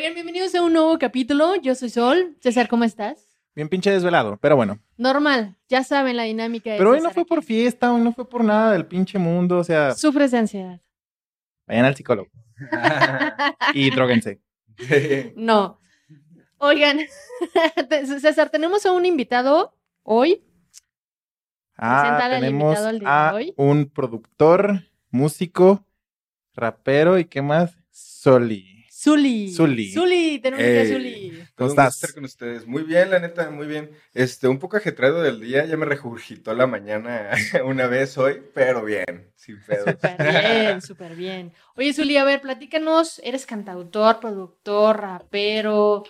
[0.00, 1.56] Oigan, bienvenidos a un nuevo capítulo.
[1.56, 2.34] Yo soy Sol.
[2.40, 3.38] César, ¿cómo estás?
[3.54, 4.78] Bien pinche desvelado, pero bueno.
[4.96, 7.28] Normal, ya saben la dinámica de Pero hoy no César fue aquí.
[7.28, 10.80] por fiesta, hoy no fue por nada del pinche mundo, o sea, Sufres de ansiedad.
[11.66, 12.30] vayan al psicólogo.
[13.74, 14.40] y droguense.
[15.36, 15.78] No.
[16.56, 17.00] Oigan,
[18.22, 20.42] César, tenemos a un invitado hoy.
[21.76, 23.54] Ah, al tenemos invitado al día de a hoy.
[23.58, 24.80] un productor,
[25.10, 25.84] músico,
[26.54, 28.69] rapero y qué más, Soli.
[29.02, 29.50] Zuli.
[29.50, 29.92] Zuli.
[29.92, 30.92] Zuli, tenemos aquí a Ey.
[30.92, 31.44] Zuli.
[31.54, 31.94] ¿Cómo estás?
[31.94, 32.66] estar con ustedes.
[32.66, 33.92] Muy bien, la neta, muy bien.
[34.12, 37.30] Este, un poco ajetreado del día, ya me regurgitó la mañana
[37.64, 39.94] una vez hoy, pero bien, sin pedos.
[39.94, 41.52] Súper bien, súper bien.
[41.76, 43.22] Oye, Zuli, a ver, platícanos.
[43.24, 46.04] Eres cantautor, productor, rapero.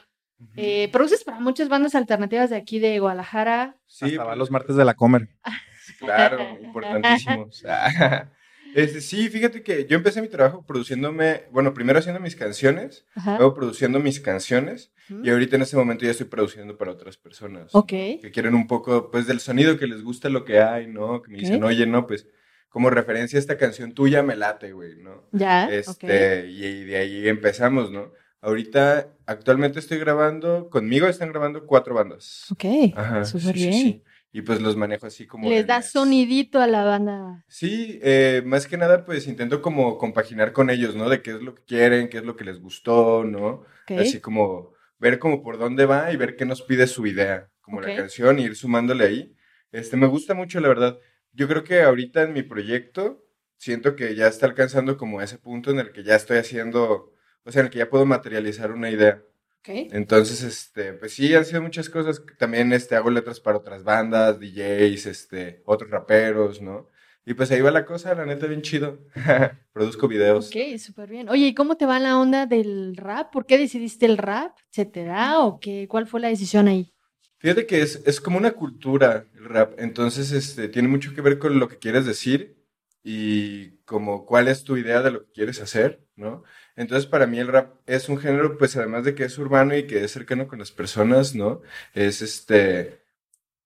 [0.57, 3.77] eh, produces para muchas bandas alternativas de aquí de Guadalajara.
[3.87, 5.29] Sí, va pues, los martes de la comer.
[6.01, 7.63] claro, importantísimos.
[8.75, 13.37] Este, sí, fíjate que yo empecé mi trabajo produciéndome, bueno, primero haciendo mis canciones, Ajá.
[13.39, 14.93] luego produciendo mis canciones,
[15.25, 17.75] y ahorita en este momento ya estoy produciendo para otras personas.
[17.75, 17.89] Ok.
[17.89, 21.21] que quieren un poco, pues, del sonido, que les gusta lo que hay, ¿no?
[21.23, 22.29] Que me dicen, oye, no, pues,
[22.69, 25.25] como referencia a esta canción tuya me late, güey, ¿no?
[25.33, 25.69] Ya.
[25.69, 28.13] Este, y, y de ahí empezamos, ¿no?
[28.41, 32.47] Ahorita, actualmente estoy grabando, conmigo están grabando cuatro bandas.
[32.53, 32.65] Ok.
[32.95, 33.73] Ajá, Súper sí, sí, bien.
[33.73, 34.03] sí.
[34.33, 35.49] Y pues los manejo así como...
[35.49, 35.91] Les da mes.
[35.91, 37.45] sonidito a la banda.
[37.49, 41.09] Sí, eh, más que nada, pues intento como compaginar con ellos, ¿no?
[41.09, 43.65] De qué es lo que quieren, qué es lo que les gustó, ¿no?
[43.89, 47.81] Así como ver como por dónde va y ver qué nos pide su idea, como
[47.81, 49.35] la canción, y ir sumándole ahí.
[49.73, 50.99] Este, me gusta mucho, la verdad.
[51.33, 53.25] Yo creo que ahorita en mi proyecto
[53.57, 57.13] siento que ya está alcanzando como ese punto en el que ya estoy haciendo,
[57.45, 59.23] o sea, en el que ya puedo materializar una idea.
[59.61, 59.93] Ok.
[59.93, 62.23] Entonces, este, pues sí, han sido muchas cosas.
[62.39, 66.89] También, este, hago letras para otras bandas, DJs, este, otros raperos, ¿no?
[67.27, 68.99] Y pues ahí va la cosa, la neta, bien chido.
[69.73, 70.49] Produzco videos.
[70.49, 71.29] Ok, súper bien.
[71.29, 73.31] Oye, ¿y cómo te va la onda del rap?
[73.31, 74.57] ¿Por qué decidiste el rap?
[74.71, 75.87] ¿Se te da o qué?
[75.89, 76.93] ¿Cuál fue la decisión ahí?
[77.39, 81.39] Fíjate que es, es como una cultura el rap, entonces este, tiene mucho que ver
[81.39, 82.61] con lo que quieres decir
[83.03, 86.43] y como cuál es tu idea de lo que quieres hacer, ¿no?
[86.77, 89.87] Entonces para mí el rap es un género, pues además de que es urbano y
[89.87, 91.63] que es cercano con las personas, ¿no?
[91.95, 93.03] Es este,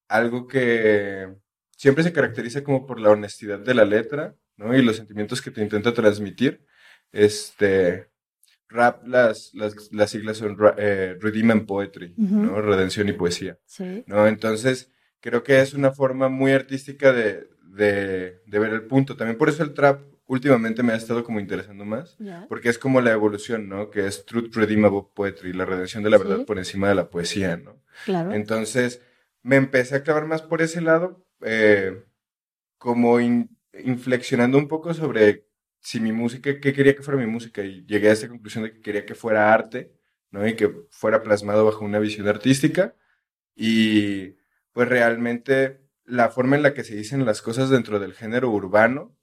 [0.08, 1.34] algo que
[1.76, 4.76] siempre se caracteriza como por la honestidad de la letra, ¿no?
[4.76, 6.64] Y los sentimientos que te intenta transmitir.
[7.12, 8.08] Este,
[8.68, 12.14] rap, las, las, las siglas son eh, Redeem and Poetry.
[12.16, 12.60] ¿no?
[12.60, 13.58] Redención y poesía.
[13.64, 14.04] Sí.
[14.06, 14.26] ¿no?
[14.26, 14.90] Entonces,
[15.20, 19.16] creo que es una forma muy artística de, de, de ver el punto.
[19.16, 22.16] También por eso el trap últimamente me ha estado como interesando más,
[22.48, 23.90] porque es como la evolución, ¿no?
[23.90, 26.44] Que es Truth Redeemable Poetry, la redención de la verdad Sí.
[26.44, 27.82] por encima de la poesía, ¿no?
[28.04, 28.32] Claro.
[28.32, 29.02] Entonces,
[29.42, 32.04] me empecé a clavar más por ese lado, eh,
[32.78, 33.50] como in-
[33.82, 35.46] inflexionando un poco sobre
[35.80, 38.72] si mi música, qué quería que fuera mi música, y llegué a esta conclusión de
[38.72, 39.92] que quería que fuera arte,
[40.30, 40.46] ¿no?
[40.48, 42.94] Y que fuera plasmado bajo una visión artística,
[43.54, 44.36] y
[44.72, 49.14] pues realmente la forma en la que se dicen las cosas dentro del género urbano,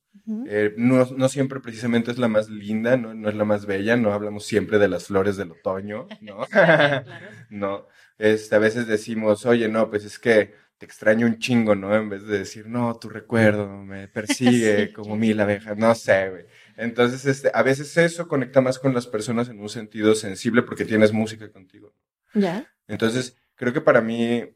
[0.48, 3.14] Eh, no, no siempre precisamente es la más linda, ¿no?
[3.14, 6.46] No es la más bella, no hablamos siempre de las flores del otoño, ¿no?
[6.48, 7.06] Claro.
[7.50, 11.94] No, este, a veces decimos, oye, no, pues es que te extraño un chingo, ¿no?
[11.94, 16.30] En vez de decir, no, tu recuerdo me persigue Sí, como mil abejas, no sé,
[16.30, 16.46] güey.
[16.78, 20.86] Entonces, este, a veces eso conecta más con las personas en un sentido sensible porque
[20.86, 21.94] tienes música contigo.
[22.34, 22.66] Ya.
[22.88, 24.50] Entonces, creo que para mí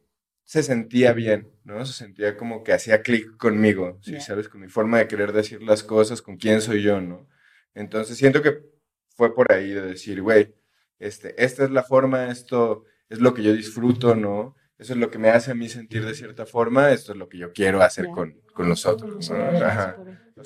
[0.45, 1.85] se sentía bien, ¿no?
[1.85, 4.21] Se sentía como que hacía clic conmigo, ¿sí?
[4.21, 4.47] ¿Sabes?
[4.47, 7.27] Con mi forma de querer decir las cosas, con quién soy yo, ¿no?
[7.73, 8.61] Entonces, siento que
[9.09, 10.53] fue por ahí de decir, güey,
[10.99, 14.55] este, esta es la forma, esto es lo que yo disfruto, ¿no?
[14.77, 17.27] Eso es lo que me hace a mí sentir de cierta forma, esto es lo
[17.27, 19.37] que yo quiero hacer con, con los otros, ¿no?
[19.37, 19.97] Ajá.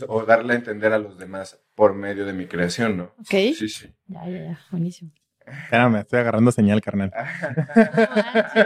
[0.07, 3.15] O darle a entender a los demás por medio de mi creación, ¿no?
[3.17, 3.31] Ok.
[3.31, 3.93] Sí, sí.
[4.07, 4.59] Ya, ya, ya.
[4.71, 5.11] Buenísimo.
[5.63, 7.11] Espérame, estoy agarrando señal, carnal.
[7.15, 7.29] No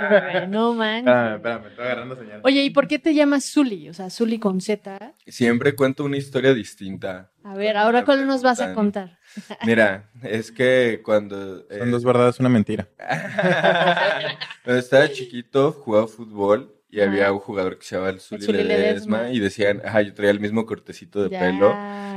[0.04, 1.08] manches, No manches.
[1.08, 2.42] Espérame, espérame, estoy agarrando señal.
[2.44, 3.90] Oye, ¿y por qué te llamas Zuli?
[3.90, 5.14] O sea, Zuli con Z.
[5.28, 7.32] Siempre cuento una historia distinta.
[7.44, 9.20] A ver, ahora cuál nos vas a contar.
[9.66, 11.66] Mira, es que cuando...
[11.70, 12.88] eh, Son dos verdades, una mentira.
[14.63, 18.63] Cuando estaba chiquito, jugaba fútbol y había un jugador que se llamaba el Zuli Zuli
[18.63, 19.31] Ledesma Ledesma.
[19.34, 21.40] y decían, ajá, yo traía el mismo cortecito de Ya.
[21.40, 21.75] pelo.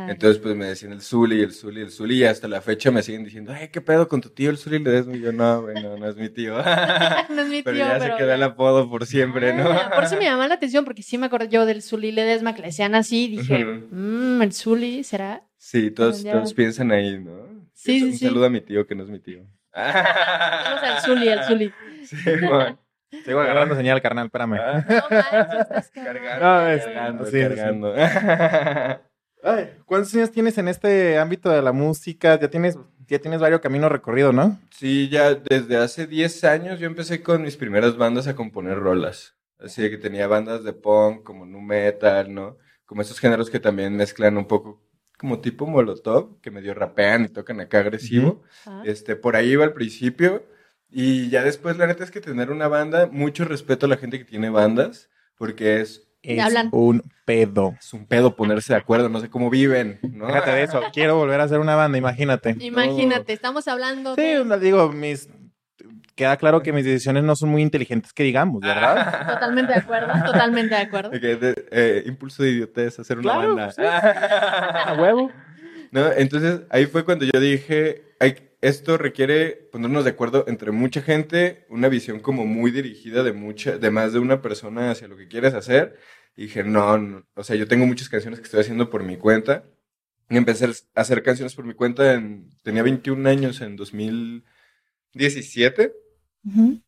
[0.09, 3.03] Entonces, pues me decían el Zuli, el Zuli, el Zuli y hasta la fecha me
[3.03, 5.17] siguen diciendo, ay, ¿qué pedo con tu tío el Zuli Ledesma?
[5.17, 6.55] Y yo, no, güey, no, es mi tío.
[6.57, 9.71] no es mi tío, pero ya pero se quedó el apodo por siempre, ¿no?
[9.71, 12.55] Ah, por eso me llamó la atención, porque sí me acuerdo yo del Zuli Ledesma
[12.55, 15.43] que le decían así, y dije, mmm, el Zuli, ¿será?
[15.57, 16.33] Sí, todos, Ya.
[16.33, 17.33] todos piensan ahí, ¿no?
[17.73, 18.27] Sí, Un sí, sí.
[18.27, 19.41] saludo a mi tío que no es mi tío.
[19.75, 21.73] Vamos al Zuli, al Zuli.
[22.07, 22.79] Sí, man.
[23.25, 24.57] Sigo agarrando señal, carnal, espérame.
[24.57, 24.63] No
[25.11, 27.49] manches, estás Cargando, No, es- cargando, sí, sí, sí.
[27.49, 27.95] cargando.
[29.43, 32.39] Ay, ¿Cuántos años tienes en este ámbito de la música?
[32.41, 32.79] ¿Ya tienes
[33.09, 34.59] ya tienes varios caminos recorridos, ¿no?
[34.73, 39.37] Sí, ya desde hace 10 años yo empecé con mis primeras bandas a componer rolas.
[39.61, 42.57] Así que tenía bandas de punk, como nu metal, ¿no?
[42.85, 44.83] Como estos géneros que también mezclan un poco
[45.19, 48.43] como tipo molotov, que medio rapean y tocan acá agresivo.
[48.67, 50.45] Ah, Este, por ahí iba al principio.
[50.99, 54.19] Y ya después, la neta es que tener una banda, mucho respeto a la gente
[54.19, 56.71] que tiene bandas, porque es, Es hablan.
[56.73, 57.75] un pedo.
[57.79, 60.27] es un pedo ponerse de acuerdo, no sé cómo viven, ¿no?
[60.29, 60.81] Fíjate de eso.
[60.95, 62.57] Quiero volver a hacer una banda, imagínate.
[62.61, 64.59] Imagínate, estamos hablando Sí, de...
[64.59, 65.29] digo, mis.
[66.15, 69.27] Queda claro que mis decisiones no son muy inteligentes, que digamos, ¿verdad?
[69.35, 71.11] Totalmente de acuerdo, totalmente de acuerdo.
[71.11, 73.73] De- eh, impulso de idiotez, hacer una Claro, banda.
[73.73, 73.83] sí.
[73.85, 75.31] A huevo.
[75.91, 76.11] ¿No?
[76.11, 81.67] Entonces ahí fue cuando yo dije, "Ay, esto requiere ponernos de acuerdo entre mucha gente,
[81.69, 85.29] una visión como muy dirigida de mucha, de más de una persona hacia lo que
[85.29, 85.99] quieres hacer.
[86.37, 89.17] Y dije, no, no, o sea, yo tengo muchas canciones que estoy haciendo por mi
[89.17, 89.65] cuenta.
[90.29, 95.95] Y empecé a hacer canciones por mi cuenta en, tenía 21 años en 2017.
[96.45, 96.83] Ujú.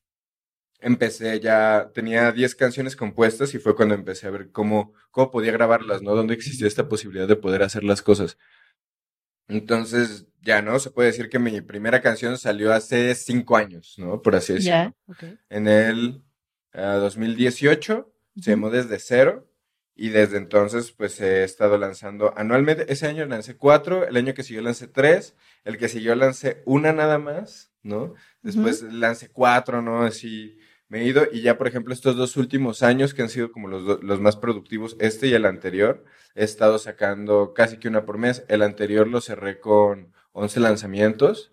[0.80, 5.52] Empecé ya, tenía 10 canciones compuestas y fue cuando empecé a ver cómo, cómo podía
[5.52, 6.14] grabarlas, ¿no?
[6.14, 8.38] Dónde existía esta posibilidad de poder hacer las cosas.
[9.48, 10.78] Entonces, ya, ¿no?
[10.78, 14.22] Se puede decir que mi primera canción salió hace 5 años, ¿no?
[14.22, 14.70] Por así decirlo.
[14.70, 15.24] Ya, ok.
[15.50, 16.22] En el
[16.72, 19.48] ah, 2018 se llamó Desde Cero
[19.94, 22.90] y desde entonces pues he estado lanzando anualmente.
[22.90, 26.92] Ese año lancé cuatro, el año que siguió lancé tres, el que siguió lancé una
[26.92, 28.14] nada más, ¿no?
[28.42, 30.04] Después lancé cuatro, ¿no?
[30.04, 30.56] Así
[30.86, 33.66] me he ido y ya por ejemplo estos dos últimos años que han sido como
[33.66, 36.04] los, los más productivos, este y el anterior,
[36.36, 38.44] he estado sacando casi que una por mes.
[38.46, 41.52] El anterior lo cerré con 11 lanzamientos.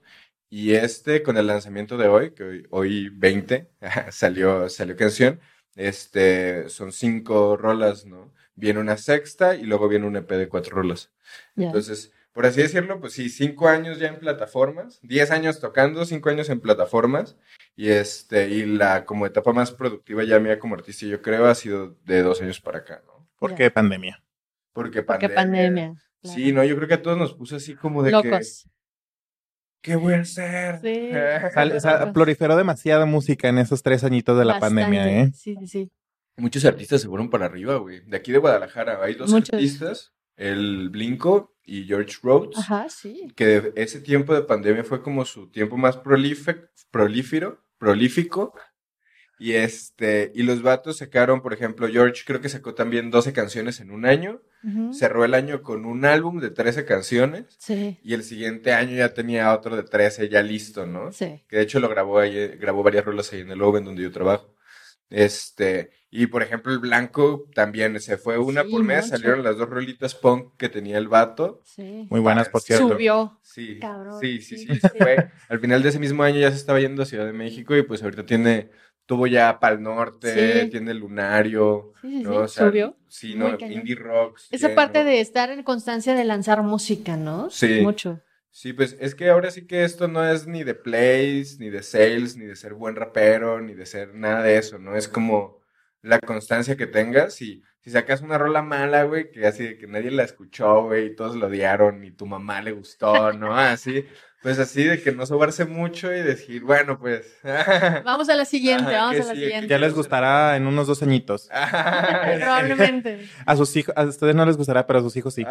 [0.50, 3.70] Y este, con el lanzamiento de hoy, que hoy, hoy 20,
[4.12, 5.40] salió, salió canción,
[5.76, 8.34] este, son cinco rolas, ¿no?
[8.56, 11.12] Viene una sexta y luego viene un EP de cuatro rolas.
[11.58, 16.30] Entonces, por así decirlo, pues sí, cinco años ya en plataformas, diez años tocando, cinco
[16.30, 17.38] años en plataformas,
[17.76, 21.56] y este, y la como etapa más productiva ya mía como artista, yo creo, ha
[21.56, 23.28] sido de dos años para acá, ¿no?
[23.38, 24.22] ¿Por qué pandemia?
[24.74, 25.36] Porque Porque pandemia.
[25.36, 26.02] pandemia.
[26.22, 26.36] claro.
[26.36, 28.68] Sí, no, yo creo que a todos nos puso así como de que, Locos.
[29.86, 30.80] ¿Qué voy a hacer?
[30.82, 31.12] Sí.
[31.54, 34.82] Sal- sa- proliferó demasiada música en esos tres añitos de la Bastante.
[34.82, 35.32] pandemia, ¿eh?
[35.34, 35.92] Sí, sí, sí.
[36.38, 38.02] Muchos artistas se fueron para arriba, güey.
[38.06, 39.54] De aquí de Guadalajara hay dos Muchos.
[39.54, 43.28] artistas, el Blinko y George Rhodes, Ajá, sí.
[43.36, 48.54] que ese tiempo de pandemia fue como su tiempo más prolífero, prolífico.
[49.38, 53.80] Y este, y los vatos sacaron, por ejemplo, George creo que sacó también 12 canciones
[53.82, 54.42] en un año,
[54.94, 59.14] cerró el año con un álbum de 13 canciones Sí, y el siguiente año ya
[59.14, 61.12] tenía otro de 13 ya listo, ¿no?
[61.12, 61.44] sí.
[61.48, 64.12] que de hecho lo grabó ahí, grabó varias rolas ahí en el Oven donde yo
[64.12, 64.56] trabajo.
[65.10, 69.18] Este, y por ejemplo el Blanco también se fue una Sí, por mes, mucho.
[69.18, 71.62] salieron las dos rolitas punk que tenía el vato.
[71.64, 72.08] Sí.
[72.10, 72.90] Muy buenas, por cierto.
[72.90, 73.40] Subió.
[73.44, 74.80] Sí, Cabrón, sí, sí, sí, sí, sí.
[74.80, 75.30] se fue.
[75.50, 77.84] Al final de ese mismo año ya se estaba yendo a Ciudad de México y
[77.84, 78.72] pues ahorita tiene,
[79.06, 80.69] tuvo ya Pal Norte, Sí.
[80.69, 82.24] tiene Lunario, Sí, sí, sí.
[82.24, 82.36] ¿no?
[82.38, 82.98] O sea, Subió.
[83.69, 84.48] Indie Rocks.
[84.52, 84.75] Esa lleno.
[84.75, 87.50] parte de estar en constancia de lanzar música, ¿no?
[87.50, 87.81] Sí.
[87.81, 88.22] Mucho.
[88.50, 91.84] Sí, pues es que ahora sí que esto no es ni de plays, ni de
[91.84, 94.96] sales, ni de ser buen rapero, ni de ser nada de eso, ¿no?
[94.96, 95.60] Es como
[96.01, 99.88] la constancia que tengas y si sacas una rola mala, güey, que así de que
[99.88, 103.56] nadie la escuchó, güey, y todos lo odiaron y tu mamá le gustó, ¿no?
[103.58, 104.06] Así,
[104.46, 107.36] pues así de que no sobarse mucho y decir, bueno, pues...
[108.06, 109.68] Vamos a la siguiente, Ajá, vamos a la sí, siguiente.
[109.68, 111.50] Ya les gustará en unos dos añitos.
[112.40, 113.28] Probablemente.
[113.44, 115.42] A sus hijos, a ustedes no les gustará, pero a sus hijos sí.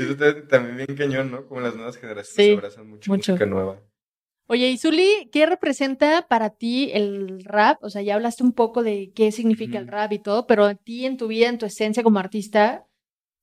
[0.00, 0.16] Eso
[0.48, 1.46] también bien cañón, ¿no?
[1.46, 3.32] Como las nuevas generaciones Sí, se abrazan mucho, mucho.
[3.34, 3.78] música nueva.
[4.48, 7.78] Oye, y Zuli, ¿qué representa para ti el rap?
[7.84, 10.74] O sea, ya hablaste un poco de qué significa el rap y todo, pero a
[10.74, 12.84] ti en tu vida, en tu esencia como artista,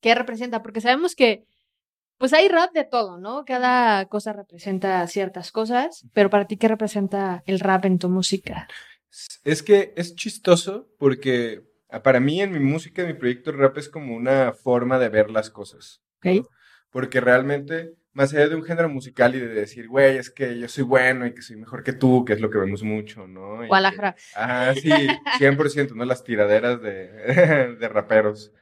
[0.02, 0.62] ¿qué representa?
[0.62, 1.46] Porque sabemos que,
[2.22, 3.44] pues hay rap de todo, ¿no?
[3.44, 8.68] Cada cosa representa ciertas cosas, pero para ti, ¿qué representa el rap en tu música?
[9.42, 13.76] Es que es chistoso porque ah, para mí en mi música, en mi proyecto rap
[13.76, 16.00] es como una forma de ver las cosas.
[16.18, 16.46] ¿Ok?
[16.90, 20.68] Porque realmente, más allá de un género musical y de decir, güey, es que yo
[20.68, 23.56] soy bueno y que soy mejor que tú, que es lo que vemos mucho, ¿no?
[23.56, 24.14] Y que- Guadalajara.
[24.36, 24.92] Ajá, sí,
[25.38, 26.04] 100%, ¿no?
[26.04, 27.08] Las tiraderas de,
[27.80, 28.52] de raperos.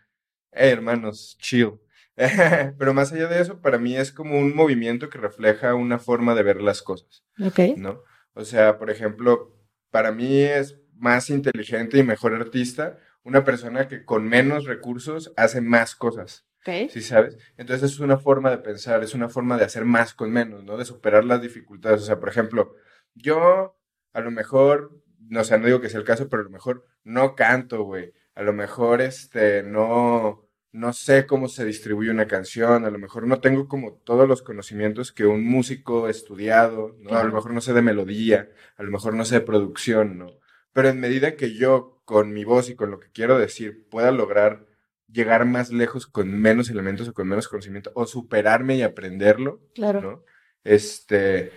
[0.51, 1.79] Hey, hermanos, chill.
[2.79, 6.35] Pero más allá de eso, para mí es como un movimiento que refleja una forma
[6.35, 7.25] de ver las cosas.
[7.43, 7.77] ¿Ok?
[7.77, 8.03] ¿no?
[8.35, 9.57] O sea, por ejemplo,
[9.91, 15.61] para mí es más inteligente y mejor artista una persona que con menos recursos hace
[15.61, 16.91] más cosas, ¿Ok?
[16.91, 17.37] ¿sí sabes?
[17.57, 20.77] Entonces es una forma de pensar, es una forma de hacer más con menos, ¿no?
[20.77, 22.03] De superar las dificultades.
[22.03, 22.75] O sea, por ejemplo,
[23.15, 23.79] yo
[24.13, 26.85] a lo mejor, no sé, no digo que sea el caso, pero a lo mejor
[27.05, 28.13] no canto, güey.
[28.35, 33.27] A lo mejor, este, no, no sé cómo se distribuye una canción, a lo mejor
[33.27, 37.17] no tengo como todos los conocimientos que un músico estudiado, ¿no?
[37.17, 40.27] A lo mejor no sé de melodía, a lo mejor no sé de producción, ¿no?
[40.73, 44.13] Pero en medida que yo, con mi voz y con lo que quiero decir, pueda
[44.13, 44.67] lograr
[45.09, 50.01] llegar más lejos con menos elementos o con menos conocimiento, o superarme y aprenderlo, Claro.
[50.01, 50.25] ¿no?
[50.63, 51.51] Este,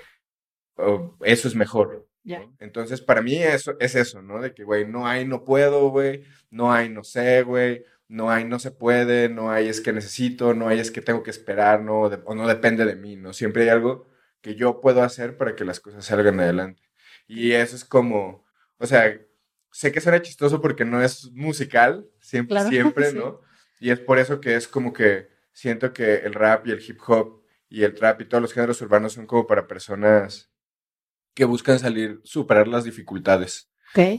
[1.23, 2.07] eso es mejor.
[2.59, 4.41] Entonces, para mí eso es eso, ¿no?
[4.41, 8.45] De que, güey, no hay, no puedo, güey, no hay, no sé, güey, no hay,
[8.45, 11.81] no se puede, no hay, es que necesito, no hay, es que tengo que esperar,
[11.81, 13.33] no, de- o no depende de mí, ¿no?
[13.33, 14.07] Siempre hay algo
[14.41, 16.81] que yo puedo hacer para que las cosas salgan adelante.
[17.27, 18.45] Y eso es como,
[18.77, 19.19] o sea,
[19.71, 23.17] sé que suena chistoso porque no es musical, siempre, Claro, siempre, sí.
[23.17, 23.41] ¿no?
[23.79, 26.99] Y es por eso que es como que siento que el rap y el hip
[27.07, 30.49] hop y el trap y todos los géneros urbanos son como para personas
[31.33, 33.69] que buscan salir, superar las dificultades.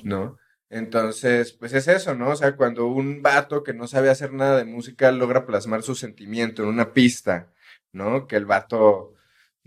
[0.05, 0.37] ¿no?
[0.75, 2.31] Entonces, pues es eso, ¿no?
[2.31, 5.95] O sea, cuando un vato que no sabe hacer nada de música logra plasmar su
[5.95, 7.52] sentimiento en una pista,
[7.93, 8.26] ¿no?
[8.26, 9.14] Que el vato,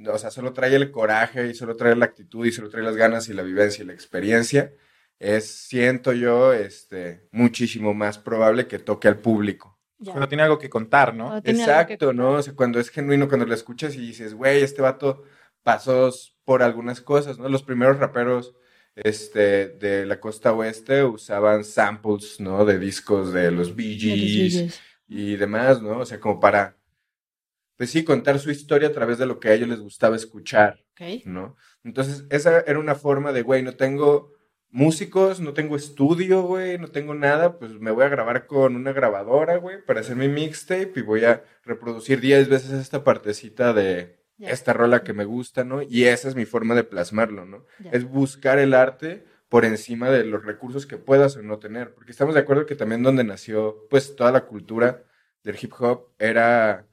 [0.05, 2.97] o sea, solo trae el coraje y solo trae la actitud y solo trae las
[2.97, 4.73] ganas y la vivencia y la experiencia,
[5.17, 9.79] es, siento yo, este, muchísimo más probable que toque al público.
[9.99, 10.11] Ya.
[10.11, 11.37] Cuando tiene algo que contar, ¿no?
[11.37, 12.31] Exacto, ¿no?
[12.31, 15.23] O sea, cuando es genuino, cuando lo escuchas y dices, güey, este vato
[15.63, 16.11] pasó
[16.43, 17.47] por algunas cosas, ¿no?
[17.47, 18.55] Los primeros raperos
[19.03, 22.65] este, de la costa oeste usaban samples, ¿no?
[22.65, 25.99] De discos de los Bee Gees y demás, ¿no?
[25.99, 26.77] O sea, como para,
[27.77, 30.83] pues sí, contar su historia a través de lo que a ellos les gustaba escuchar.
[31.25, 31.55] ¿no?
[31.83, 34.33] Entonces, esa era una forma de, güey, no tengo
[34.69, 38.91] músicos, no tengo estudio, güey, no tengo nada, pues me voy a grabar con una
[38.91, 44.16] grabadora, güey, para hacer mi mixtape y voy a reproducir 10 veces esta partecita de
[44.39, 45.81] Esta rola que me gusta, ¿no?
[45.81, 47.65] Y esa es mi forma de plasmarlo, ¿no?
[47.91, 52.11] Es buscar el arte por encima de los recursos que puedas o no tener, porque
[52.11, 55.03] estamos de acuerdo que también donde nació, pues, toda la cultura
[55.43, 56.85] del hip hop era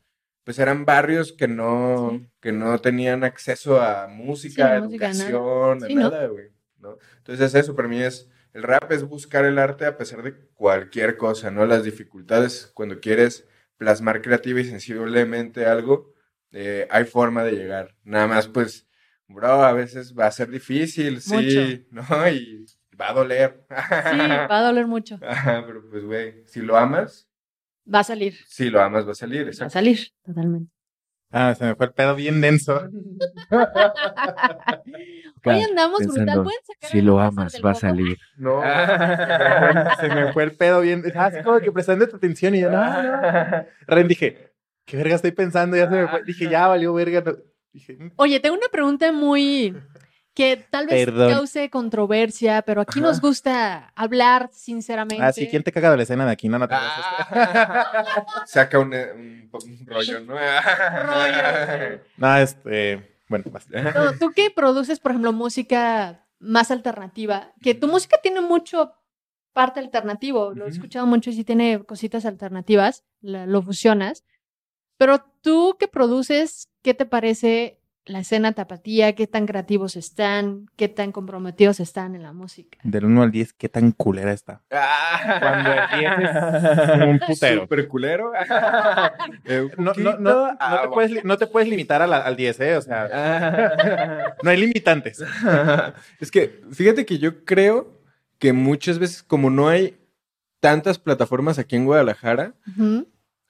[0.45, 2.29] pues eran barrios que no, Sí.
[2.41, 5.15] que no tenían acceso a música, Sí, a música, nada.
[5.25, 6.01] educación, a Sí, ¿no?
[6.03, 6.99] nada, güey, ¿no?
[7.17, 11.17] Entonces eso para mí es, el rap es buscar el arte a pesar de cualquier
[11.17, 11.65] cosa, ¿no?
[11.65, 13.49] Las dificultades, cuando quieres
[13.79, 16.13] plasmar creativa y sensiblemente algo,
[16.55, 17.95] eh, hay forma de llegar.
[18.05, 18.87] Nada más, pues,
[19.29, 22.05] bro, a veces va a ser difícil, sí, ¿no?
[22.29, 22.65] Y
[22.99, 23.67] va a doler.
[23.69, 25.19] Sí, va a doler mucho.
[25.29, 27.29] Ajá, pero pues, güey, si lo amas,
[27.93, 28.35] Va a salir.
[28.47, 30.71] si lo amas va a salir, Va a salir, totalmente.
[31.31, 32.81] Ah, se me fue el pedo bien denso.
[35.45, 36.43] Hoy andamos brutal.
[36.45, 38.17] ¿Pueden sacar Si lo amas, va a salir.
[38.37, 38.63] No.
[40.01, 41.03] se me fue el pedo bien.
[41.15, 43.67] Ah, Así como que prestando tu atención y yo, no, no.
[43.87, 44.54] Ren dije,
[44.85, 45.77] ¿qué verga estoy pensando?
[45.77, 46.23] Ya se me fue.
[46.25, 47.23] Dije, ya valió verga.
[47.25, 47.33] no.
[47.73, 48.13] Dije, "Mm".
[48.17, 49.75] Oye, tengo una pregunta muy
[50.35, 51.33] que tal vez Perdón.
[51.33, 55.23] cause controversia, pero aquí nos gusta hablar sinceramente.
[55.25, 56.49] ah, sí, ¿quién te caga de la escena de aquí?
[56.49, 58.25] No, no te Ah.
[58.47, 60.35] Saca un, eh, un- un rollo, ¿no?
[62.17, 63.11] No, este.
[63.29, 63.81] Bueno, basta.
[63.83, 68.93] No, Tú que produces, por ejemplo, música más alternativa, que tu música tiene mucho
[69.53, 74.25] parte alternativo, lo he escuchado mucho y sí tiene cositas alternativas, la- lo fusionas,
[75.05, 79.15] pero tú que produces, ¿qué te parece la escena tapatía?
[79.15, 80.67] ¿Qué tan creativos están?
[80.77, 82.79] ¿Qué tan comprometidos están en la música?
[82.85, 84.63] Del 1 al 10, ¿qué tan culera está?
[84.71, 86.13] Cuando el 10
[87.01, 87.61] es un putero.
[87.63, 88.33] Super culero.
[89.45, 92.35] Eh, No, no, no, no, Ah, te puedes, no te puedes limitar a la- al
[92.37, 92.77] 10, ¿eh?
[92.79, 94.35] O sea, Ah.
[94.43, 95.23] no hay limitantes.
[96.21, 98.01] es que fíjate que yo creo
[98.39, 99.99] que muchas veces, como no hay
[100.61, 102.55] tantas plataformas aquí en Guadalajara.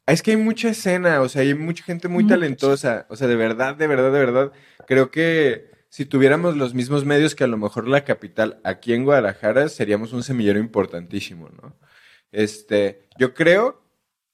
[0.07, 2.35] Es que hay mucha escena, o sea, hay mucha gente muy Mucha.
[2.35, 3.07] talentosa.
[3.09, 4.53] O sea, de verdad, de verdad, de verdad.
[4.87, 9.05] Creo que si tuviéramos los mismos medios que a lo mejor la capital aquí en
[9.05, 11.77] Guadalajara, seríamos un semillero importantísimo, ¿no?
[12.33, 13.81] Este, yo creo,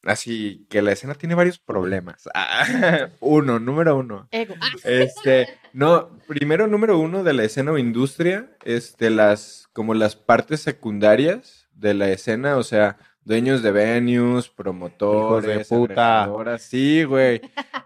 [0.04, 2.28] así, que la escena tiene varios problemas.
[3.20, 4.26] Uno, número uno.
[4.30, 4.54] Ego.
[4.84, 10.62] Este, no, primero número uno de la escena o industria, este, las, como las partes
[10.62, 12.96] secundarias de la escena, o sea,
[13.30, 16.22] dueños de venues, promotores, Hijos de puta.
[16.22, 17.40] agregadoras, sí, güey.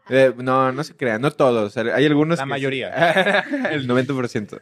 [0.08, 2.50] Eh, no, no se crean, no todos, hay algunos La que sí.
[2.50, 2.90] mayoría.
[3.70, 4.58] El 90%.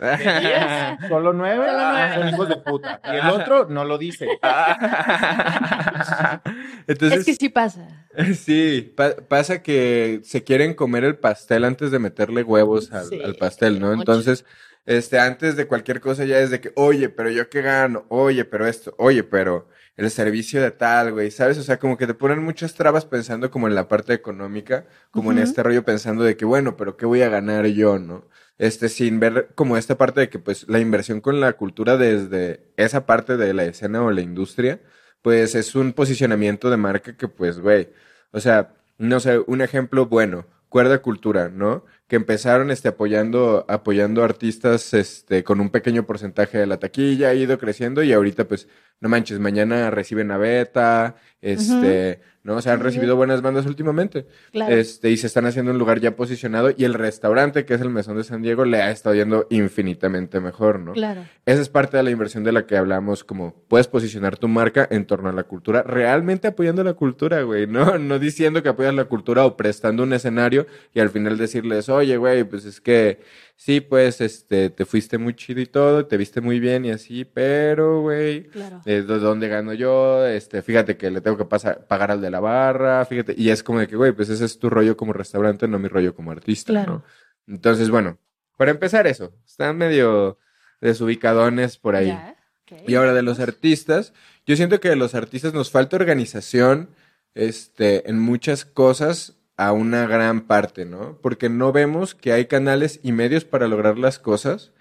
[1.08, 2.14] Solo nueve Solo nueve.
[2.14, 3.00] son hijos de puta.
[3.04, 4.28] Y el otro no lo dice.
[6.86, 7.88] Entonces, es que sí pasa.
[8.34, 13.20] Sí, pa- pasa que se quieren comer el pastel antes de meterle huevos al, Sí,
[13.22, 13.86] al pastel, ¿no?
[13.88, 14.00] mucho.
[14.00, 14.44] Entonces,
[14.84, 18.44] este, antes de cualquier cosa ya es de que, oye, pero yo qué gano, oye,
[18.44, 21.58] pero esto, oye, pero el servicio de tal, güey, ¿sabes?
[21.58, 25.32] O sea, como que te ponen muchas trabas pensando como en la parte económica, como
[25.32, 28.26] en este rollo pensando de que, bueno, pero ¿qué voy a ganar yo, no?
[28.58, 32.72] Este, sin ver como esta parte de que, pues, la inversión con la cultura desde
[32.76, 34.80] esa parte de la escena o la industria,
[35.22, 37.90] pues es un posicionamiento de marca que, pues, güey,
[38.32, 41.84] o sea, no sé, un ejemplo bueno, Cuerda Cultura, ¿no?
[42.12, 47.34] Que empezaron este, apoyando, apoyando artistas este, con un pequeño porcentaje de la taquilla, ha
[47.34, 48.68] ido creciendo y ahorita, pues,
[49.00, 52.56] no manches, mañana reciben a Beta, este, ¿no?
[52.56, 54.26] O sea, han recibido buenas bandas últimamente.
[54.52, 54.74] Claro.
[54.74, 57.90] Este, y se están haciendo un lugar ya posicionado y el restaurante, que es el
[57.90, 60.92] Mesón de San Diego, le ha estado yendo infinitamente mejor, ¿no?
[60.92, 61.24] Claro.
[61.46, 64.86] Esa es parte de la inversión de la que hablamos, como puedes posicionar tu marca
[64.88, 68.94] en torno a la cultura, realmente apoyando la cultura, güey, no, no diciendo que apoyas
[68.94, 73.20] la cultura o prestando un escenario y al final decirles, oye, güey, pues es que
[73.56, 77.24] sí, pues, este, te fuiste muy chido y todo, te viste muy bien y así,
[77.24, 78.80] pero, güey, Claro.
[78.86, 80.26] eh, ¿de dónde gano yo?
[80.26, 83.62] Este, fíjate que le tengo que pasar, pagar al de la barra, fíjate, y es
[83.62, 86.30] como de que, güey, pues ese es tu rollo como restaurante, no mi rollo como
[86.32, 87.04] artista, Claro.
[87.46, 87.54] ¿no?
[87.54, 88.18] Entonces, bueno,
[88.56, 90.38] para empezar eso, están medio
[90.80, 92.08] desubicadones por ahí.
[92.08, 92.36] Ya,
[92.70, 92.88] ok.
[92.88, 94.12] Y ahora de los artistas,
[94.46, 96.90] yo siento que de los artistas nos falta organización,
[97.34, 101.18] este, en muchas cosas a una gran parte, ¿no?
[101.20, 104.72] Porque no vemos que hay canales y medios para lograr las cosas,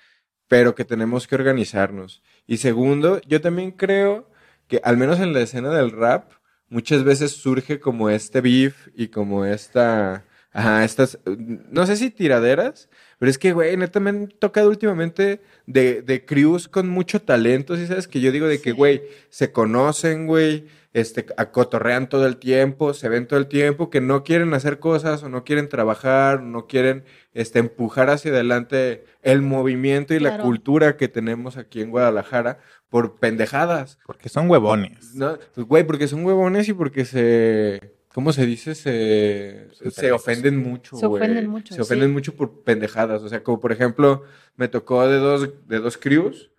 [0.48, 2.24] pero que tenemos que organizarnos.
[2.48, 4.30] Y segundo, yo también creo
[4.68, 6.32] que al menos en la escena del rap,
[6.70, 12.90] muchas veces surge como este beef y como esta, ajá, estas, no sé si tiraderas,
[13.20, 17.76] pero es que, güey, neta me han tocado últimamente de, de crews con mucho talento,
[17.78, 18.08] ¿sí sabes?
[18.08, 23.08] Que yo digo de que, güey, se conocen, güey, este, acotorrean todo el tiempo, se
[23.08, 27.06] ven todo el tiempo, que no quieren hacer cosas o no quieren trabajar, no quieren,
[27.34, 33.16] este, empujar hacia adelante el movimiento y la cultura que tenemos aquí en Guadalajara por
[33.16, 34.00] pendejadas.
[34.06, 35.16] Porque son huevones.
[35.16, 38.76] No, pues, güey, porque son huevones y porque se, ¿cómo se dice?
[38.76, 41.24] Se, se ofenden mucho, Se güey.
[41.24, 42.14] ofenden mucho, Se ofenden sí.
[42.14, 43.22] mucho por pendejadas.
[43.24, 44.24] O sea, como por ejemplo,
[44.56, 46.52] me tocó de dos, de dos crews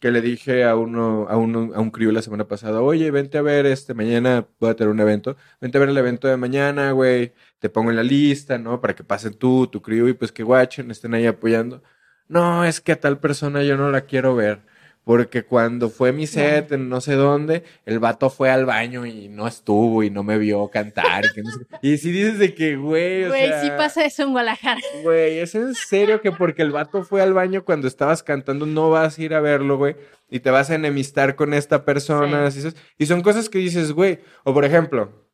[0.00, 3.38] que le dije a uno, a uno, a un crew la semana pasada, oye, vente
[3.38, 6.36] a ver este, mañana voy a tener un evento, vente a ver el evento de
[6.36, 8.80] mañana, güey, te pongo en la lista, ¿no?
[8.80, 11.82] Para que pasen tú, tu crew y pues que guachen, estén ahí apoyando.
[12.28, 14.60] No, es que a tal persona yo no la quiero ver.
[15.08, 19.30] Porque cuando fue mi set en no sé dónde, el vato fue al baño y
[19.30, 21.24] no estuvo y no me vio cantar.
[21.24, 21.78] Y, que no sé qué.
[21.80, 24.82] Y si dices de que, güey, o Güey, sea, sí pasa eso en Guadalajara.
[25.02, 28.90] Güey, ¿es en serio que porque el vato fue al baño cuando estabas cantando no
[28.90, 29.96] vas a ir a verlo, güey?
[30.28, 32.50] Y te vas a enemistar con esta persona.
[32.98, 34.18] Y son cosas que dices, güey.
[34.44, 35.26] O por ejemplo,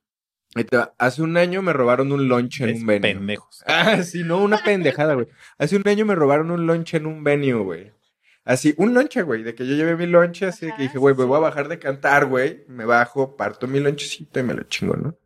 [0.99, 3.15] hace un año me robaron un lunch en Es un venue.
[3.15, 3.65] pendejos.
[3.67, 5.27] Ah, sí, no, una pendejada, güey.
[5.59, 8.04] Hace un año me robaron un lunch en un venue, güey.
[8.45, 10.99] Así, un lonche, güey, de que yo llevé mi lonche, así de Ajá, que dije,
[10.99, 12.65] güey, sí, me voy a bajar de cantar, güey.
[12.69, 15.17] Me bajo, parto mi lonchecito y me lo chingo, ¿no?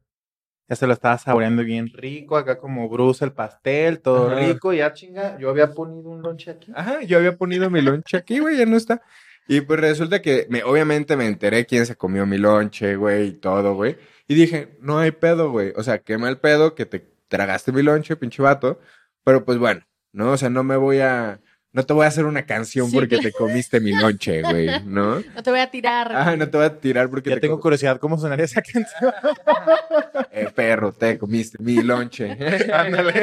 [0.68, 4.38] Ya se lo estaba saboreando bien rico, acá como brusa el pastel, todo Ajá.
[4.40, 4.72] rico.
[4.72, 6.70] Ya chinga, yo había ponido un lonche aquí.
[6.74, 9.02] Ajá, yo había ponido mi lonche aquí, güey, ya no está.
[9.48, 13.32] Y pues resulta que me, obviamente me enteré quién se comió mi lonche, güey, y
[13.32, 13.96] todo, güey.
[14.28, 15.72] Y dije, no hay pedo, güey.
[15.74, 18.78] O sea, quema el pedo que te tragaste mi lonche, pinche vato.
[19.24, 19.80] Pero pues bueno,
[20.12, 20.32] ¿no?
[20.32, 21.40] O sea, no me voy a...
[21.78, 23.22] No te voy a hacer una canción Sí, porque claro.
[23.22, 25.22] te comiste mi lonche, güey, ¿no?
[25.36, 26.10] No te voy a tirar.
[26.12, 29.12] Ah, no te voy a tirar porque Ya te tengo curiosidad cómo sonaría esa canción.
[30.32, 32.32] eh, perro, te comiste mi lonche.
[32.74, 33.20] Ándale.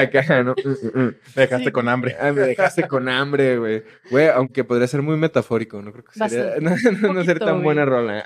[0.00, 0.56] Acá, ¿no?
[0.64, 1.14] Mm, mm, mm.
[1.36, 1.70] Me dejaste Sí.
[1.70, 2.16] con hambre.
[2.20, 3.84] Ah, me dejaste con hambre, güey.
[4.10, 7.44] Güey, aunque podría ser muy metafórico, no creo que sería, no, no, no sería Poquito,
[7.44, 8.24] tan buena rola.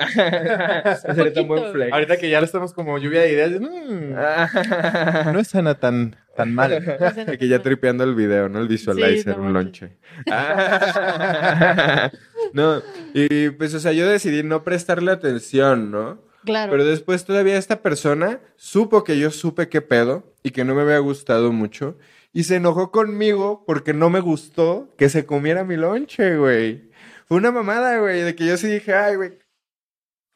[1.06, 1.92] no sería tan buen flex.
[1.92, 6.16] Ahorita que ya lo estamos como lluvia de ideas, mm, Ah, no es sana tan,
[6.36, 6.70] tan mal.
[7.38, 8.60] que ya tripeando el video, ¿no?
[8.60, 9.96] El visualizer, Sí, un lonche.
[10.30, 12.10] Ah,
[12.52, 12.82] no,
[13.14, 16.24] y pues, o sea, yo decidí no prestarle atención, ¿no?
[16.44, 16.70] Claro.
[16.70, 20.82] Pero después todavía esta persona supo que yo supe qué pedo y que no me
[20.82, 21.98] había gustado mucho.
[22.32, 26.90] Y se enojó conmigo porque no me gustó que se comiera mi lonche, güey.
[27.26, 29.38] Fue una mamada, güey, de que yo sí dije, ay, güey,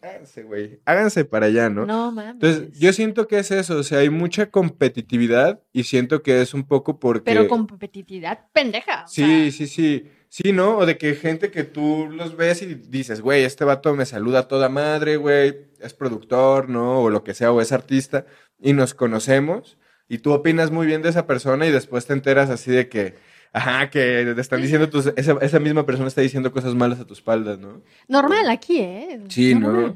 [0.02, 1.86] háganse, güey, háganse para allá, ¿no?
[1.86, 2.34] No mames.
[2.34, 6.54] Entonces, yo siento que es eso, o sea, hay mucha competitividad y siento que es
[6.54, 7.24] un poco porque...
[7.24, 9.06] Pero competitividad pendeja.
[9.06, 10.10] Sí, sea, sí, sí.
[10.28, 10.78] Sí, ¿no?
[10.78, 14.40] O de que gente que tú los ves y dices, güey, este vato me saluda
[14.40, 17.00] a toda madre, güey, es productor, ¿no?
[17.02, 18.26] O lo que sea, o es artista,
[18.60, 19.76] y nos conocemos,
[20.08, 23.16] y tú opinas muy bien de esa persona y después te enteras así de que,
[23.52, 27.04] ajá, que te están diciendo, tus, esa, esa misma persona está diciendo cosas malas a
[27.06, 27.82] tu espalda, ¿no?
[28.08, 29.20] Normal aquí, ¿eh?
[29.28, 29.94] Sí, ¿no?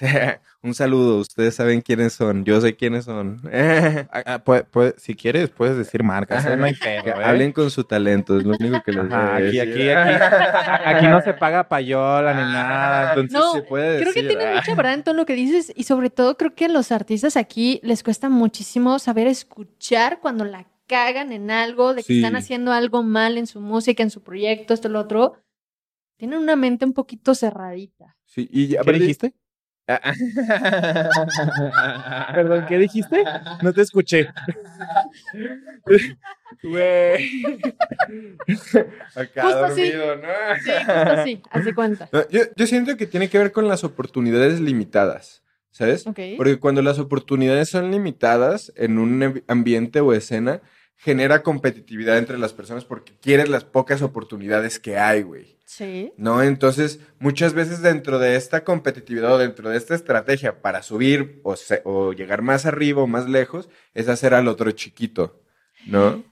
[0.64, 3.40] Un saludo, ustedes saben quiénes son, yo sé quiénes son.
[4.12, 6.46] Ah, ah, puede- puede- si quieres, puedes decir marcas.
[6.46, 6.56] ¿eh?
[6.56, 7.24] No hay pedo, ¿eh?
[7.24, 10.22] Hablen con su talento, es lo único que les Ajá, aquí, aquí, aquí,
[10.86, 13.08] aquí no se paga payola ni nada.
[13.10, 14.54] Entonces, No, se puede Creo que tiene ah.
[14.56, 17.36] mucha verdad en todo lo que dices y sobre todo creo que a los artistas
[17.36, 22.16] aquí les cuesta muchísimo saber escuchar cuando la cagan en algo, de que Sí.
[22.18, 25.38] están haciendo algo mal en su música, en su proyecto, esto, lo otro.
[26.18, 28.14] Tienen una mente un poquito cerradita.
[28.26, 29.34] Sí, y ¿qué aparte- dijiste?
[32.34, 33.24] Perdón, ¿qué dijiste?
[33.62, 34.28] No te escuché.
[36.62, 37.46] Güey.
[39.16, 39.90] Acá Justo así.
[39.90, 40.28] dormido, ¿no?
[40.62, 42.08] Sí, justo así, hace cuenta.
[42.12, 46.04] No, Yo, yo siento que tiene que ver con las oportunidades limitadas, ¿sabes?
[46.04, 50.60] Porque cuando las oportunidades son limitadas en un am- ambiente o escena,
[50.96, 55.56] genera competitividad entre las personas porque quieres las pocas oportunidades que hay, güey.
[55.64, 56.12] Sí.
[56.16, 56.42] ¿No?
[56.42, 61.56] Entonces, muchas veces dentro de esta competitividad o dentro de esta estrategia para subir o,
[61.56, 65.42] se- o llegar más arriba o más lejos, es hacer al otro chiquito,
[65.86, 66.22] ¿no?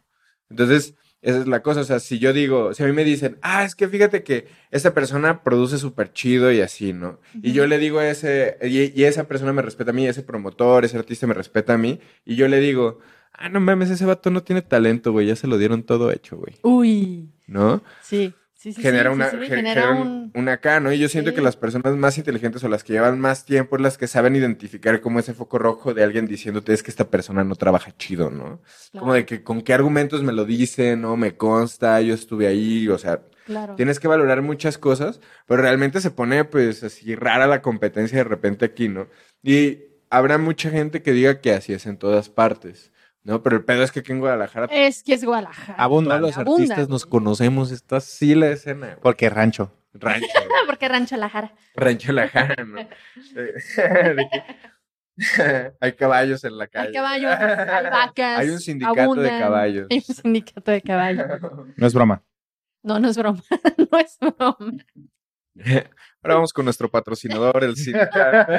[0.51, 1.81] Entonces, esa es la cosa.
[1.81, 4.47] O sea, si yo digo, si a mí me dicen, ah, es que fíjate que
[4.71, 7.19] esta persona produce súper chido y así, ¿no?
[7.43, 10.23] Y yo le digo a ese, y, y esa persona me respeta a mí, ese
[10.23, 12.99] promotor, ese artista me respeta a mí, y yo le digo,
[13.33, 16.37] ah, no mames, ese vato no tiene talento, güey, ya se lo dieron todo hecho,
[16.37, 17.31] güey, Uy.
[17.47, 17.83] ¿no?
[18.03, 18.35] Sí.
[18.55, 20.07] Sí, sí, genera sí, una, genera genera un...
[20.09, 20.93] un, un acá, ¿no?
[20.93, 23.81] Y yo siento que las personas más inteligentes o las que llevan más tiempo es
[23.81, 27.43] las que saben identificar como ese foco rojo de alguien diciéndote es que esta persona
[27.43, 28.61] no trabaja chido, ¿no?
[28.99, 32.87] Como de que con qué argumentos me lo dicen, no me consta, yo estuve ahí,
[32.89, 33.77] o sea, Claro.
[33.77, 38.25] tienes que valorar muchas cosas, pero realmente se pone pues así rara la competencia de
[38.25, 39.09] repente aquí, ¿no?
[39.43, 39.79] Y
[40.11, 42.90] habrá mucha gente que diga que así es en todas partes,
[43.25, 43.43] ¿no?
[43.43, 45.83] Pero el pedo es que aquí en Guadalajara Es que es Guadalajara.
[45.83, 46.21] Abundan.
[46.21, 49.01] todos los artistas nos conocemos, está así la escena, güey.
[49.03, 49.73] Porque rancho.
[49.93, 50.27] rancho.
[50.67, 51.53] Porque Rancho La Jara.
[51.75, 52.79] Rancho La Jara, ¿no?
[53.37, 54.17] Eh,
[55.81, 56.89] hay caballos en la calle.
[56.89, 58.39] Hay caballos, hay vacas.
[58.39, 59.87] Hay un sindicato de caballos.
[59.91, 61.27] Hay un sindicato de caballos.
[61.77, 62.23] No es broma.
[62.83, 63.43] No, no es broma.
[63.91, 64.85] no es broma.
[66.23, 68.53] Ahora vamos con nuestro patrocinador, el sindicato.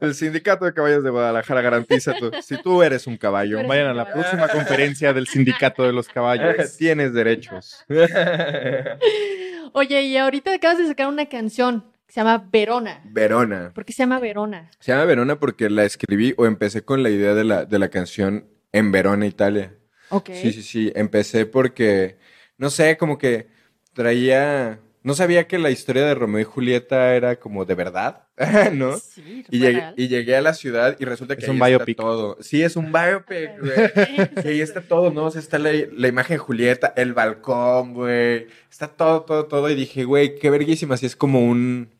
[0.00, 3.94] el sindicato de caballos de Guadalajara garantiza tu, si tú eres un caballo, Vayan a
[3.94, 6.76] la próxima conferencia del sindicato de los caballos.
[6.78, 7.84] tienes derechos.
[9.74, 13.02] Oye, y ahorita acabas de sacar una canción que se llama Verona.
[13.04, 13.72] Verona.
[13.74, 14.70] ¿Por qué se llama Verona?
[14.78, 17.88] Se llama Verona porque la escribí o empecé con la idea de la, de la
[17.88, 19.74] canción en Verona, Italia.
[20.08, 20.30] Ok.
[20.32, 20.92] Sí, sí, sí.
[20.94, 22.18] Empecé porque,
[22.56, 23.48] no sé, como que
[23.92, 24.80] traía.
[25.04, 28.24] No sabía que la historia de Romeo y Julieta era como de verdad,
[28.72, 28.98] ¿no?
[28.98, 31.66] Sí, Y llegué, y llegué a la ciudad y resulta que Es ahí un está
[31.68, 31.96] biopic.
[31.98, 32.38] todo.
[32.40, 34.30] Sí, es un biopic, güey.
[34.44, 35.26] Y ahí está todo, ¿no?
[35.26, 38.46] O sea, está la, la imagen de Julieta, el balcón, güey.
[38.70, 39.68] Está todo, todo, todo.
[39.70, 40.94] Y dije, güey, qué verguísima.
[40.94, 41.90] Así es como un.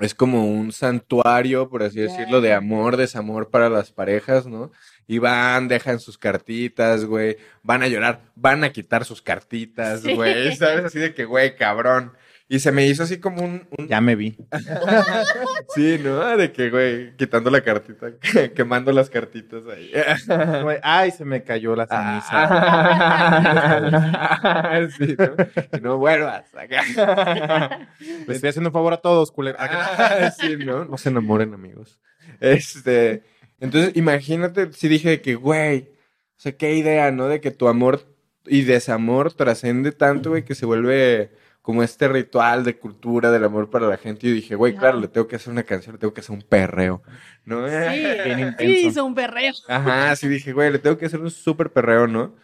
[0.00, 4.72] Es como un santuario, por así decirlo, de amor, desamor para las parejas, ¿no?
[5.06, 7.36] Y van, dejan sus cartitas, güey.
[7.62, 10.14] Van a llorar, van a quitar sus cartitas, Sí.
[10.14, 10.56] güey.
[10.56, 10.84] ¿Sabes?
[10.86, 12.12] Así de que, güey, cabrón.
[12.46, 14.36] Y se me hizo así como un, un- Ya me vi.
[15.74, 16.36] Sí, ¿no?
[16.36, 18.08] De que, güey, quitando la cartita,
[18.54, 19.90] quemando las cartitas ahí.
[20.82, 22.28] Ay, se me cayó la ceniza.
[23.92, 24.86] Ah.
[24.96, 25.80] sí, ¿no?
[25.80, 26.44] No vuelvas.
[26.54, 26.82] acá.
[28.26, 29.56] Le estoy haciendo un favor a todos, culero.
[29.58, 30.84] Ah, sí, ¿no?
[30.84, 31.98] No se enamoren, amigos.
[32.40, 33.22] Este,
[33.60, 35.88] entonces, imagínate si dije que, güey,
[36.36, 37.26] o sea, qué idea, ¿no?
[37.28, 38.02] De que tu amor
[38.46, 41.30] y desamor trascende tanto, güey, que se vuelve
[41.64, 44.26] como este ritual de cultura del amor para la gente.
[44.26, 46.42] Y dije, güey, claro, le tengo que hacer una canción, le tengo que hacer un
[46.42, 47.02] perreo,
[47.46, 47.66] ¿no?
[47.66, 47.74] Sí,
[48.58, 49.54] sí, hizo un perreo.
[49.66, 52.36] Ajá, sí dije, güey, le tengo que hacer un súper perreo, ¿no?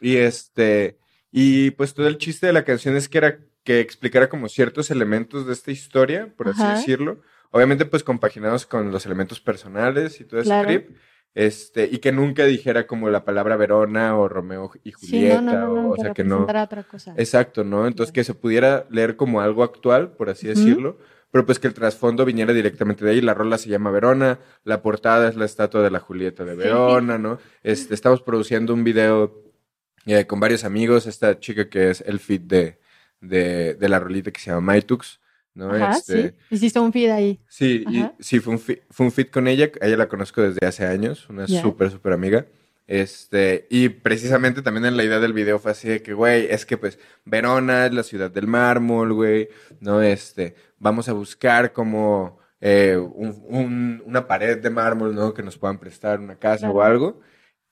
[0.00, 0.98] Y este,
[1.32, 4.88] y pues todo el chiste de la canción es que era que explicara como ciertos
[4.92, 6.76] elementos de esta historia, por así Ajá.
[6.76, 7.22] decirlo.
[7.50, 10.68] Obviamente, pues compaginados con los elementos personales y todo ese Claro.
[10.68, 10.96] trip.
[11.34, 15.58] Este, y que nunca dijera como la palabra Verona o Romeo y Julieta, no, no,
[15.66, 16.36] no, no, o, sea, que no.
[16.38, 17.14] representara otra cosa.
[17.16, 17.88] Exacto, ¿no?
[17.88, 20.96] Entonces que se pudiera leer como algo actual, por así decirlo,
[21.32, 23.20] pero pues que el trasfondo viniera directamente de ahí.
[23.20, 26.58] La rola se llama Verona, la portada es la estatua de la Julieta de Sí.
[26.58, 27.38] Verona, ¿no?
[27.64, 29.42] Este, estamos produciendo un video
[30.06, 32.78] eh, con varios amigos, esta chica que es el feed de,
[33.20, 35.18] de, de la rolita que se llama Mytux,
[35.54, 35.70] ¿no?
[35.70, 36.34] Ajá, Este, sí.
[36.50, 37.40] Hiciste un feed ahí.
[37.48, 39.70] Sí, y, sí, fue un, fi- fue un fit con ella.
[39.80, 41.60] Ella la conozco desde hace años, una Ya.
[41.62, 42.46] súper, súper amiga.
[42.86, 46.66] Este, y precisamente también en la idea del video fue así de que, güey, es
[46.66, 49.48] que pues Verona es la ciudad del mármol, güey,
[49.80, 50.02] ¿no?
[50.02, 55.34] Este, vamos a buscar como eh, un- un- una pared de mármol, ¿no?
[55.34, 56.90] Que nos puedan prestar una casa o Claro.
[56.92, 57.20] algo.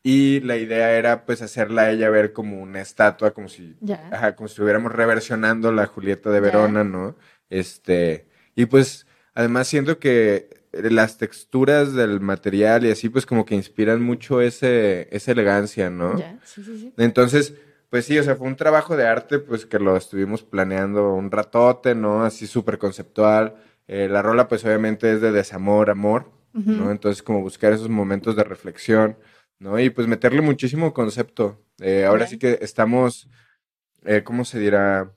[0.03, 4.09] Y la idea era pues hacerla a ella ver como una estatua, como si Ya.
[4.13, 6.41] Ajá, como si estuviéramos reversionando la Julieta de.
[6.41, 7.17] Verona, ¿no?
[7.53, 13.55] Este, y pues, además siento que las texturas del material y así, pues como que
[13.55, 16.19] inspiran mucho ese, esa elegancia, ¿no?
[16.19, 16.39] Ya.
[16.45, 16.95] Sí, sí, sí.
[16.97, 17.55] Entonces,
[17.91, 21.31] pues sí, o sea, fue un trabajo de arte, pues que lo estuvimos planeando un
[21.31, 22.25] ratote, ¿no?
[22.25, 23.57] Así súper conceptual.
[23.87, 26.31] Eh, la rola, pues obviamente es de desamor, amor.
[26.55, 26.91] ¿no?
[26.91, 29.17] Entonces, como buscar esos momentos de reflexión,
[29.59, 29.79] ¿no?
[29.79, 31.65] Y pues meterle muchísimo concepto.
[31.81, 33.29] Eh, ahora sí que estamos,
[34.05, 35.15] eh, ¿cómo se dirá?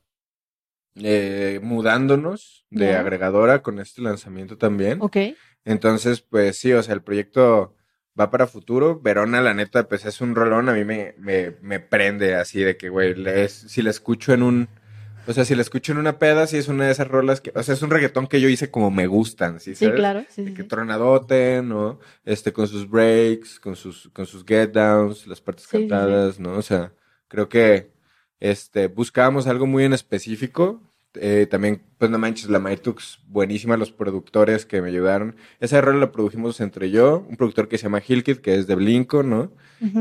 [0.96, 5.00] Eh, mudándonos de agregadora con este lanzamiento también.
[5.02, 5.18] Ok.
[5.66, 7.74] Entonces, pues sí, o sea, el proyecto
[8.20, 9.00] va para futuro.
[9.02, 10.70] Verona, la neta, pues es un rolón.
[10.70, 14.44] A mí me, me, me prende así de que, güey, le- si la escucho en
[14.44, 14.70] un...
[15.28, 17.52] O sea, si la escucho en una peda, sí es una de esas rolas que...
[17.56, 19.74] O sea, es un reggaetón que yo hice como me gustan, ¿sí?
[19.74, 20.00] Sí, sabes?
[20.00, 20.24] claro.
[20.30, 20.68] Sí, De sí, que sí.
[20.68, 22.00] tronadote, ¿no?
[22.26, 26.54] Este, con sus breaks, con sus, con sus get downs, las partes cantadas, ¿no?
[26.54, 26.94] O sea,
[27.28, 27.90] creo que,
[28.40, 30.82] este, buscábamos algo muy en específico.
[31.18, 35.38] Eh, también, pues no manches, la Maitux, buenísima, los productores que me ayudaron.
[35.62, 38.76] Esa rola la produjimos entre yo, un productor que se llama Hilkit, que es de
[38.76, 39.52] Blinko, ¿no?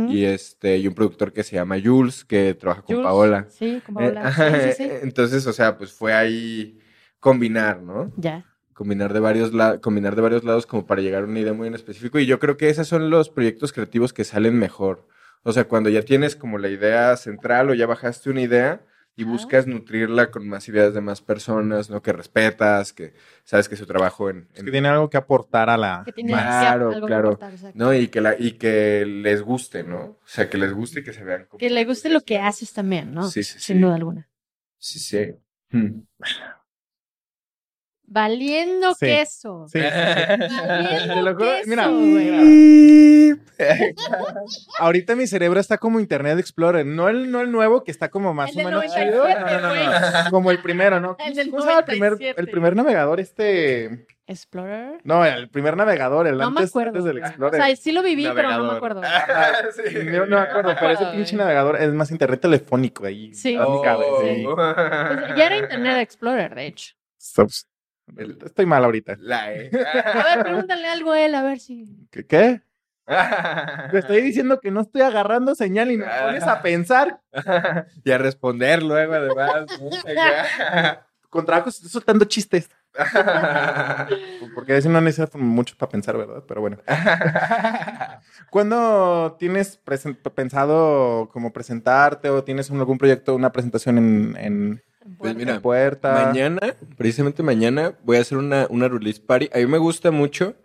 [0.08, 3.46] Y este, y un productor que se llama Jules, que trabaja con Jules, Paola.
[3.50, 4.32] Sí, con Eh, Paola.
[4.32, 4.90] Sí, sí, sí.
[5.02, 6.78] Entonces, o sea, pues fue ahí
[7.20, 8.10] combinar, ¿no?
[8.16, 8.44] Ya.
[8.72, 11.74] combinar de varios combinar de varios lados como para llegar a una idea muy en
[11.74, 15.06] específico y yo creo que esos son los proyectos creativos que salen mejor.
[15.44, 18.80] O sea, cuando ya tienes como la idea central o ya bajaste una idea
[19.16, 22.02] y buscas nutrirla con más ideas de más personas, ¿no?
[22.02, 25.76] Que respetas, que sabes que su trabajo en, Es que tiene algo que aportar a
[25.76, 26.02] la.
[26.04, 27.28] Que tiene Claro, algo que claro.
[27.28, 27.78] aportar, exacto.
[27.78, 29.98] no y que la y que les guste, ¿no?
[30.02, 32.38] O sea, que les guste y que se vean como Que le guste lo que
[32.40, 33.28] haces también, ¿no?
[33.28, 33.82] Sí, sí, Sin sí.
[33.82, 34.28] duda alguna.
[34.78, 35.32] Sí, sí.
[35.70, 36.00] Hmm.
[38.14, 39.06] Valiendo Sí.
[39.06, 39.66] queso.
[39.66, 39.80] Sí.
[39.80, 41.88] Valiendo Te lo juro, queso, mira.
[44.78, 46.86] Ahorita mi cerebro está como Internet Explorer.
[46.86, 49.28] No el, no el nuevo, que está como más El o menos 97, chido.
[49.60, 50.30] No, no, no.
[50.30, 51.16] Como el primero, ¿no?
[51.26, 52.40] El del ¿Cómo el primer, 97?
[52.40, 53.18] el primer navegador?
[53.18, 54.06] Este.
[54.28, 55.00] Explorer.
[55.02, 56.90] No, el primer navegador, el No me antes, acuerdo.
[56.90, 57.18] antes del.
[57.18, 57.60] Explorer.
[57.60, 59.02] O sea, sí lo viví, pero no me acuerdo.
[59.74, 59.92] Sí.
[60.04, 63.34] no, no me acuerdo, pero ese pinche navegador es más internet telefónico ahí.
[63.34, 63.56] Sí.
[63.58, 63.82] Oh.
[64.22, 64.44] sí.
[64.44, 66.94] Pues ya era Internet Explorer, de hecho.
[68.44, 69.16] Estoy mal ahorita.
[69.20, 69.70] La E.
[69.74, 72.08] A ver, pregúntale algo a él, a ver si.
[72.10, 72.26] ¿Qué?
[72.26, 72.62] qué?
[73.90, 77.20] Te estoy diciendo que no estoy agarrando señal y me pones a pensar.
[78.04, 79.66] y a responder luego, además.
[81.28, 82.70] Con trabajo estoy soltando chistes.
[84.54, 86.44] Porque a veces no necesitas mucho para pensar, ¿verdad?
[86.46, 86.78] Pero bueno.
[88.50, 89.80] ¿Cuándo tienes
[90.34, 94.82] pensado como presentarte o tienes algún proyecto, una presentación en, en,
[95.18, 96.12] Pues mira, puerta?
[96.12, 96.60] mañana,
[96.96, 99.50] precisamente mañana, voy a hacer una, una release party.
[99.52, 100.56] A mí me gusta mucho,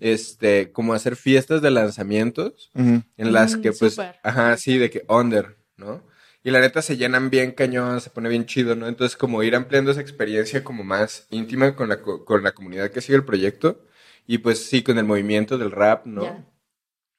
[0.00, 3.02] este, como hacer fiestas de lanzamientos Ujú.
[3.16, 6.02] en las Mm, que, pues, ajá, sí, de que under, ¿no?
[6.44, 8.86] Y la neta se llenan bien cañón, se pone bien chido, ¿no?
[8.88, 12.90] Entonces, como ir ampliando esa experiencia como más íntima con la, co- con la comunidad
[12.90, 13.84] que sigue el proyecto.
[14.26, 16.22] Y pues sí, con el movimiento del rap, ¿no?
[16.22, 16.46] Ya.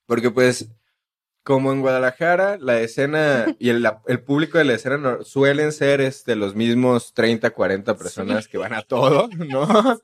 [0.06, 0.70] Porque pues,
[1.44, 5.72] como en Guadalajara, la escena y el, la- el público de la escena no- suelen
[5.72, 10.00] ser este, los mismos 30, 40 personas que van a todo, ¿no?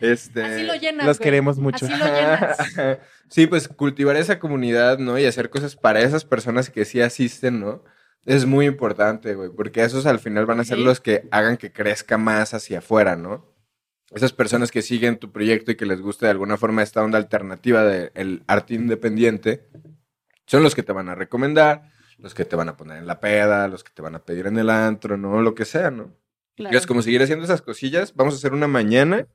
[0.00, 1.06] Este, Así lo llenas.
[1.06, 1.24] Los güey.
[1.24, 1.86] queremos mucho.
[1.86, 2.56] Así lo llenas.
[3.28, 5.18] sí, pues cultivar esa comunidad, ¿no?
[5.18, 7.82] Y hacer cosas para esas personas que sí asisten, ¿no?
[8.24, 11.72] Es muy importante, güey, porque esos al final van a ser los que hagan que
[11.72, 13.46] crezca más hacia afuera, ¿no?
[14.14, 17.18] Esas personas que siguen tu proyecto y que les gusta de alguna forma esta onda
[17.18, 19.66] alternativa del arte independiente,
[20.48, 23.20] son los que te van a recomendar, los que te van a poner en la
[23.20, 25.40] peda, los que te van a pedir en el antro, ¿no?
[25.40, 26.12] Lo que sea, ¿no?
[26.56, 26.76] Claro.
[26.76, 28.14] Es como seguir haciendo esas cosillas.
[28.16, 29.28] Vamos a hacer una mañana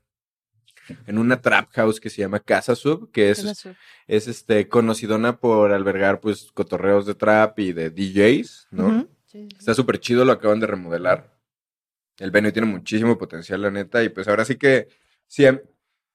[1.08, 3.66] en una trap house que se llama Casa Sub, que es,
[4.08, 9.08] Es este conocidona por albergar pues cotorreos de trap y de DJs, ¿no?
[9.26, 9.56] Sí, sí.
[9.58, 11.32] Está súper chido, lo acaban de remodelar.
[12.18, 14.90] El venue tiene muchísimo potencial, la neta, y pues ahora sí que
[15.28, 15.46] sí,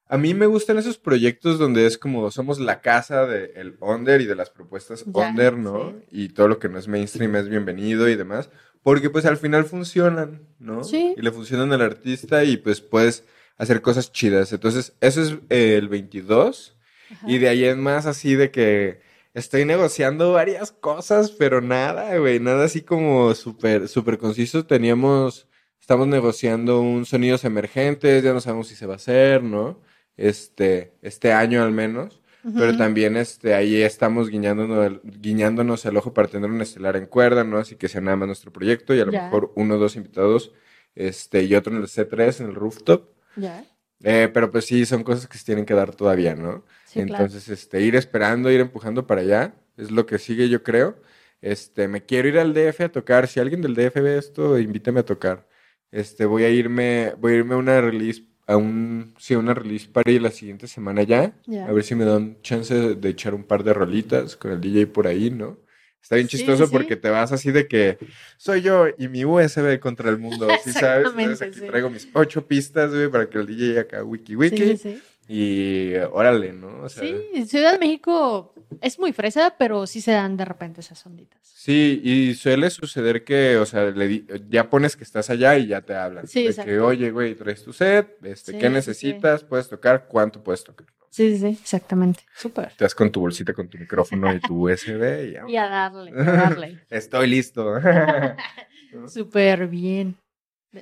[0.09, 4.27] a, mí me gustan esos proyectos donde es como somos la casa del under y
[4.27, 5.95] de las propuestas Ya, under, ¿no?
[6.11, 8.51] Y todo lo que no es mainstream es bienvenido y demás,
[8.83, 10.85] porque pues al final funcionan, ¿no?
[10.85, 11.15] Sí.
[11.17, 13.25] Y le funcionan al artista y pues puedes
[13.57, 14.53] hacer cosas chidas.
[14.53, 16.77] Entonces, eso es eh, el 22.
[17.11, 17.31] Ajá.
[17.31, 19.01] Y de ahí en más así de que
[19.35, 24.67] estoy negociando varias cosas, pero nada, güey, nada así como súper, súper conciso.
[24.67, 25.49] Teníamos,
[25.81, 29.81] estamos negociando un sonidos emergentes, ya no sabemos si se va a hacer, ¿no?
[30.19, 32.21] Este, este año al menos.
[32.43, 32.79] Pero Ujú.
[32.79, 37.45] también este, ahí estamos guiñándonos, el- guiñándonos el ojo para tener un estelar en cuerda,
[37.45, 37.59] ¿no?
[37.59, 39.25] Así que sea nada más nuestro proyecto y a lo Ya.
[39.25, 40.53] mejor uno o dos invitados,
[40.95, 43.11] este, y otro en el C3, en el rooftop.
[43.37, 43.65] Ya.
[44.03, 46.65] Eh, pero pues sí, son cosas que se tienen que dar todavía, ¿no?
[46.87, 47.25] Sí, claro.
[47.25, 50.97] Entonces, este, ir esperando, ir empujando para allá, es lo que sigue, yo creo.
[51.43, 53.29] Este, me quiero ir al DF a tocar.
[53.29, 55.47] Si alguien del DF ve esto, invítame a tocar.
[55.91, 59.87] Este, voy a irme, voy a irme a una release, a un, sí, una release
[59.89, 61.33] party la siguiente semana ya.
[61.69, 64.61] A ver si me dan chance de, de echar un par de rolitas con el
[64.61, 65.59] DJ por ahí, ¿no?
[66.03, 66.73] Está bien Sí, chistoso sí.
[66.73, 67.99] porque te vas así de que
[68.39, 71.09] soy yo y mi USB contra el mundo, ¿sí sabes?
[71.17, 74.77] Entonces aquí traigo mis ocho pistas, güey, para que el DJ acá wiki wiki.
[74.79, 75.01] Sí.
[75.29, 76.83] Y órale, ¿no?
[76.85, 80.81] O sea, Sí, Ciudad de México es muy fresa, pero sí se dan de repente
[80.81, 81.39] esas onditas.
[81.43, 85.67] Sí, y suele suceder que, o sea, le di- ya pones que estás allá y
[85.67, 86.27] ya te hablan.
[86.27, 89.45] Sí, de que, oye, güey, traes tu set, este, Sí, ¿qué sí, necesitas?
[89.45, 90.07] ¿Puedes tocar?
[90.09, 90.87] ¿Cuánto puedes tocar?
[91.11, 92.21] Sí, sí, sí, exactamente.
[92.35, 92.73] Súper.
[92.75, 95.45] Te das con tu bolsita, con tu micrófono y tu USB y ya.
[95.49, 96.79] Y a darle, a darle.
[96.91, 97.75] Estoy listo.
[99.09, 100.17] Súper bien.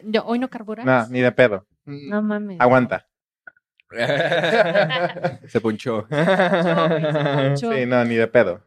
[0.04, 0.84] Yo, ¿Hoy no carburas?
[0.84, 1.66] No, ni de pedo.
[1.84, 2.60] No mames.
[2.60, 3.06] Aguanta.
[5.48, 6.06] Se punchó.
[7.56, 8.62] Sí, no, ni de pedo.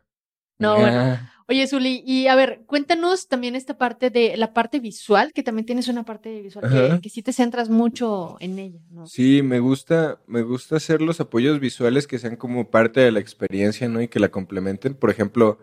[0.58, 1.20] No, bueno.
[1.50, 5.66] Oye, Zuli, y a ver, cuéntanos también esta parte de la parte visual, que también
[5.66, 9.08] tienes una parte visual que, que sí te centras mucho en ella, ¿no?
[9.08, 13.20] Sí, me gusta, me gusta hacer los apoyos visuales que sean como parte de la
[13.20, 14.00] experiencia, ¿no?
[14.00, 14.94] Y que la complementen.
[14.94, 15.58] Por ejemplo,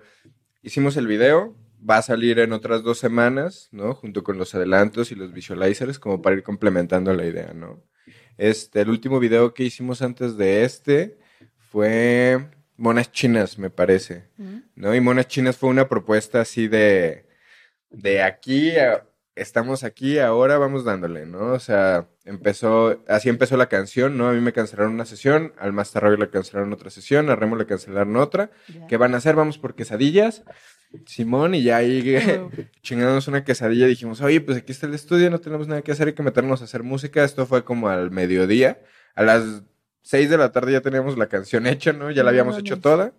[0.61, 1.55] hicimos el video,
[1.89, 3.95] va a salir en otras dos semanas, ¿no?
[3.95, 7.85] Junto con los adelantos y los visualizers, como para ir complementando la idea, ¿no?
[8.39, 11.19] Este, el último video que hicimos antes de este
[11.71, 12.47] fue
[12.77, 14.25] Monas Chinas, me parece.
[14.37, 14.57] ¿Mm?
[14.75, 14.95] ¿no?
[14.95, 17.27] Y Monas Chinas fue una propuesta así de,
[17.91, 21.53] de aquí, a- estamos aquí, ahora vamos dándole, ¿no?
[21.53, 24.29] O sea, empezó, así empezó la canción, ¿no?
[24.29, 27.57] A mí me cancelaron una sesión, al Master Roy le cancelaron otra sesión, a Remo
[27.57, 28.51] le cancelaron otra.
[28.89, 29.35] ¿Qué van a hacer?
[29.35, 30.43] Vamos por quesadillas.
[31.07, 32.03] Simón, y ya ahí
[32.83, 36.09] chingándonos una quesadilla, dijimos, oye, pues aquí está el estudio, no tenemos nada que hacer,
[36.09, 37.25] hay que meternos a hacer música.
[37.25, 38.81] Esto fue como al mediodía.
[39.15, 39.63] A las
[40.03, 42.11] 6 de la tarde ya teníamos la canción hecha, ¿no?
[42.11, 43.13] Ya la No habíamos hecho toda.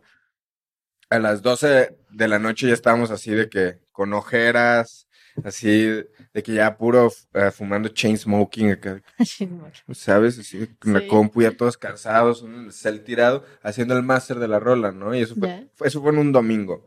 [1.10, 5.08] A las 12 de la noche ya estábamos así de que con ojeras,
[5.44, 5.86] así
[6.34, 9.02] de que ya puro eh, fumando chain smoking, acá,
[9.94, 10.38] ¿sabes?
[10.40, 11.08] Así con la Sí.
[11.08, 15.16] compu ya todos cansados, un el cel tirado, haciendo el máster de la rola, ¿no?
[15.16, 16.86] Y eso fue, fue- eso fue en un domingo.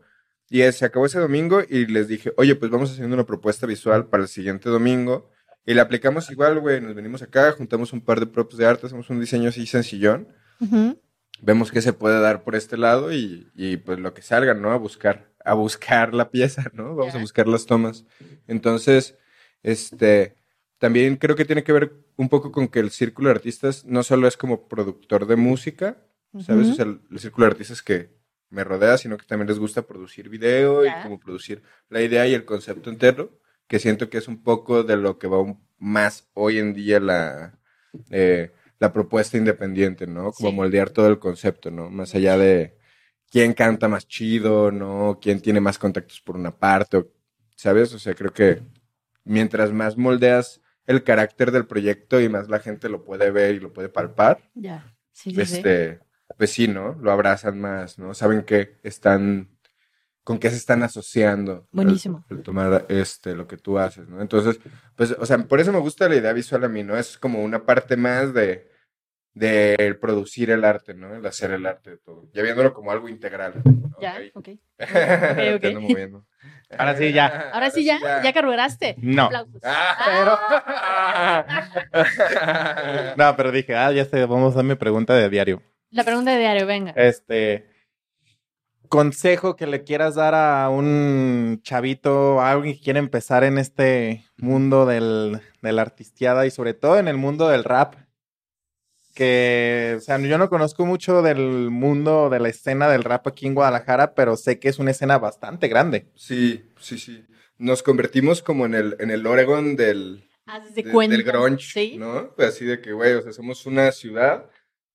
[0.51, 4.07] Y se acabó ese domingo y les dije, oye, pues vamos haciendo una propuesta visual
[4.07, 5.31] para el siguiente domingo.
[5.65, 6.81] Y la aplicamos igual, güey.
[6.81, 10.27] Nos venimos acá, juntamos un par de props de arte, hacemos un diseño así sencillón.
[11.41, 14.71] Vemos qué se puede dar por este lado y, y, pues lo que salga, ¿no?
[14.71, 16.95] A buscar, a buscar la pieza, ¿no?
[16.95, 18.03] Vamos a buscar las tomas.
[18.45, 19.17] Entonces,
[19.63, 20.35] este,
[20.79, 24.03] también creo que tiene que ver un poco con que el círculo de artistas no
[24.03, 26.05] solo es como productor de música,
[26.45, 26.65] ¿sabes?
[26.65, 26.73] Ujú.
[26.73, 28.20] O sea, el, el círculo de artistas que
[28.51, 32.33] me rodea, sino que también les gusta producir video y como producir la idea y
[32.33, 35.37] el concepto entero, que siento que es un poco de lo que va
[35.79, 37.57] más hoy en día la,
[38.09, 40.31] eh, la propuesta independiente, ¿no?
[40.31, 40.55] Como Sí.
[40.55, 41.89] moldear todo el concepto, ¿no?
[41.89, 42.77] Más allá de
[43.31, 45.19] quién canta más chido, ¿no?
[45.21, 47.07] Quién tiene más contactos por una parte, o-
[47.55, 47.93] ¿sabes?
[47.93, 48.61] O sea, creo que
[49.23, 53.59] mientras más moldeas el carácter del proyecto y más la gente lo puede ver y
[53.59, 54.93] lo puede palpar, Ya.
[55.13, 55.41] Sí, sí, sí.
[55.57, 55.99] este,
[56.37, 56.93] pues sí, ¿no?
[57.01, 58.13] Lo abrazan más, ¿no?
[58.13, 59.49] Saben que están,
[60.23, 61.67] con qué se están asociando.
[61.71, 62.25] Buenísimo.
[62.29, 64.21] al tomar este, lo que tú haces, ¿no?
[64.21, 64.59] Entonces,
[64.95, 66.97] pues, o sea, por eso me gusta la idea visual a mí, ¿no?
[66.97, 68.69] Es como una parte más de,
[69.33, 71.15] de el producir el arte, ¿no?
[71.15, 72.29] El hacer el arte de todo.
[72.33, 73.61] Ya viéndolo como algo integral.
[73.63, 73.91] ¿no?
[74.01, 74.47] Ya, Ok.
[74.49, 74.59] ok.
[74.77, 75.63] Te ok.
[75.65, 76.25] ando moviendo.
[76.77, 77.49] Ahora sí, ya.
[77.53, 78.95] Ahora sí ya, ya carburaste.
[78.99, 79.25] No.
[79.25, 79.61] Aplausos.
[79.63, 81.55] Ah,
[83.17, 85.61] No, pero dije, ah, ya sé, vamos a mi pregunta de diario.
[85.91, 86.91] La pregunta de diario, venga.
[86.95, 87.67] Este
[88.87, 94.25] consejo que le quieras dar a un chavito, a alguien que quiere empezar en este
[94.37, 97.95] mundo del, de la artisteada y sobre todo en el mundo del rap.
[99.13, 103.45] Que, o sea, yo no conozco mucho del mundo de la escena del rap aquí
[103.45, 106.07] en Guadalajara, pero sé que es una escena bastante grande.
[106.15, 107.25] Sí, sí, sí.
[107.57, 111.97] Nos convertimos como en el, en el Oregon del, Haz de del grunge, Sí.
[111.97, 112.33] ¿no?
[112.35, 114.49] Pues así de que, güey, o sea, somos una ciudad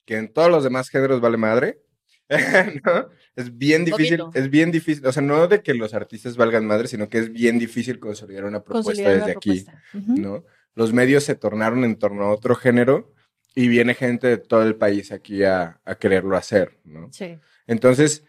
[0.06, 1.82] que en todos los demás géneros vale madre,
[2.84, 3.08] ¿no?
[3.36, 6.88] Es bien difícil, es bien difícil, o sea, no de que los artistas valgan madre,
[6.88, 9.82] sino que es bien difícil consolidar una propuesta Consolidar desde una aquí, propuesta.
[9.92, 10.20] Ujú.
[10.20, 10.44] ¿no?
[10.74, 13.12] Los medios se tornaron en torno a otro género
[13.54, 17.10] y viene gente de todo el país aquí a, a quererlo hacer, ¿no?
[17.12, 17.38] Sí.
[17.66, 18.24] Entonces,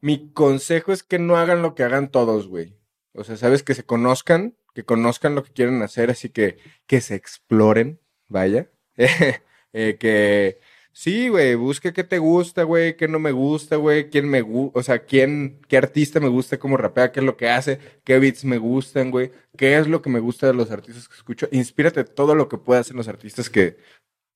[0.00, 2.76] mi consejo es que no hagan lo que hagan todos, güey.
[3.12, 7.00] O sea, sabes, que se conozcan, que conozcan lo que quieren hacer, así que que
[7.00, 8.70] se exploren, vaya.
[9.78, 10.58] Eh, que
[10.96, 14.78] sí, güey, busque qué te gusta, güey, qué no me gusta, güey, quién me gusta,
[14.80, 18.18] o sea, quién, qué artista me gusta, cómo rapea, qué es lo que hace, qué
[18.18, 21.48] beats me gustan, güey, qué es lo que me gusta de los artistas que escucho.
[21.52, 23.76] Inspírate todo lo que puedas en los artistas que,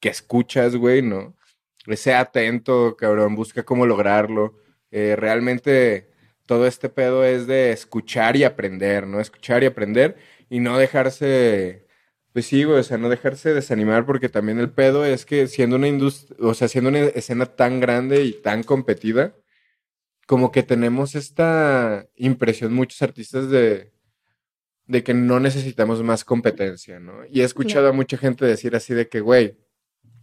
[0.00, 1.34] que escuchas, güey, ¿no?
[1.96, 4.56] Sea atento, cabrón, busca cómo lograrlo.
[4.90, 6.10] Eh, realmente
[6.46, 9.20] todo este pedo es de escuchar y aprender, ¿no?
[9.20, 10.16] Escuchar y aprender
[10.50, 11.86] y no dejarse,
[12.32, 15.76] pues sí, güey, o sea, no dejarse desanimar porque también el pedo es que siendo
[15.76, 19.34] una industria, o sea, siendo una escena tan grande y tan competida,
[20.26, 23.92] como que tenemos esta impresión muchos artistas de,
[24.86, 27.24] de que no necesitamos más competencia, ¿no?
[27.30, 29.56] Y he escuchado a mucha gente decir así de que, güey,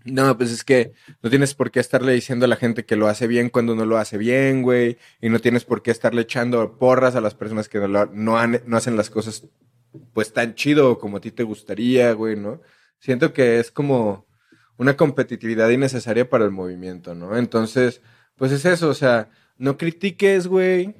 [0.05, 3.08] No, pues es que no tienes por qué estarle diciendo a la gente que lo
[3.10, 4.97] hace bien cuando no lo hace bien, güey.
[5.22, 8.38] Y no tienes por qué estarle echando porras a las personas que no, lo- no,
[8.39, 9.47] han- no hacen las cosas
[10.14, 12.62] pues tan chido como a ti te gustaría, güey, ¿no?
[13.00, 14.28] Siento que es como
[14.78, 17.38] una competitividad innecesaria para el movimiento, ¿no?
[17.38, 18.02] Entonces,
[18.36, 20.95] pues es eso, o sea, no critiques, güey.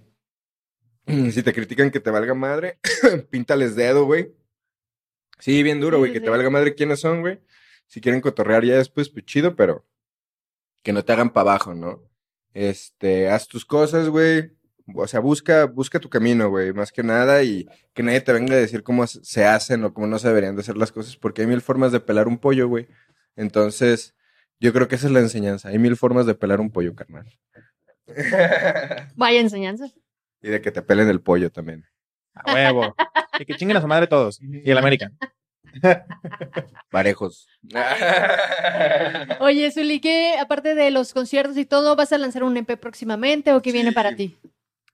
[1.32, 2.80] Si te critican que te valga madre,
[3.30, 4.36] píntales dedo, güey.
[5.40, 7.40] Sí, bien duro, Sí, güey, sí, que te valga madre quiénes son, güey.
[7.86, 9.86] Si quieren cotorrear ya después, pues chido, pero
[10.84, 12.04] que no te hagan para abajo, ¿no?
[12.54, 14.57] Este, haz tus cosas, güey.
[14.96, 18.54] O sea, busca, busca tu camino, güey, más que nada, y que nadie te venga
[18.54, 21.42] a decir cómo se- hacen o cómo no se deberían de hacer las cosas, porque
[21.42, 22.88] hay mil formas de pelar un pollo, güey.
[23.36, 24.16] Entonces,
[24.60, 25.70] yo creo que esa es la enseñanza.
[25.70, 27.26] Hay mil formas de pelar un pollo, carnal.
[29.16, 29.88] Vaya enseñanza.
[30.42, 31.86] y de que te pelen el pollo también.
[32.34, 32.96] A huevo.
[33.40, 34.40] Y que chinguen a su madre todos.
[34.42, 35.12] Y el América.
[36.90, 37.48] Parejos.
[39.40, 43.54] Oye, Zuli, ¿qué, aparte de los conciertos y todo, vas a lanzar un EP próximamente
[43.54, 44.38] o qué viene para ti?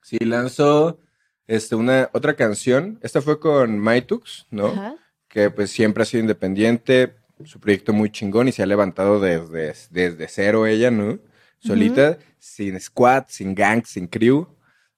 [0.04, 1.00] Sí, lanzó
[1.48, 3.00] este, una, otra canción.
[3.02, 4.68] Esta fue con Maitux, ¿no?
[4.68, 4.96] Ajá.
[5.28, 9.74] que pues siempre ha sido independiente, su proyecto muy chingón y se ha levantado desde,
[9.90, 11.20] desde cero ella, ¿no?
[11.60, 14.48] Solita, sin squad, sin gang, sin crew.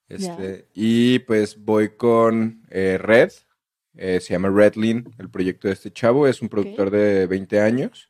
[0.07, 3.31] Este, Y pues voy con eh, Red,
[3.95, 8.09] eh, se llama Redlin, el proyecto de este chavo, es un productor de 20 años,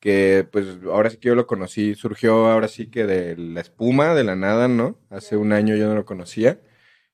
[0.00, 4.14] que pues ahora sí que yo lo conocí, surgió ahora sí que de la espuma,
[4.14, 4.98] de la nada, ¿no?
[5.10, 6.60] Hace un año yo no lo conocía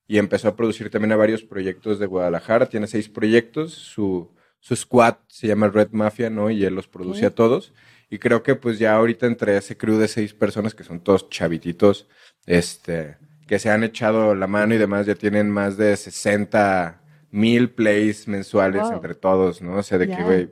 [0.06, 4.30] y empezó a producir también a varios proyectos de Guadalajara, tiene seis proyectos, su,
[4.60, 6.50] su squad se llama Red Mafia, ¿no?
[6.50, 7.72] Y él los produce a todos.
[8.10, 11.30] Y creo que pues ya ahorita entre ese crew de seis personas que son todos
[11.30, 12.08] chavititos,
[12.44, 13.16] este,
[13.46, 18.28] que se han echado la mano y demás, ya tienen más de 60 mil plays
[18.28, 18.92] mensuales Wow.
[18.92, 19.76] entre todos, ¿no?
[19.76, 20.50] O sea, de que, güey,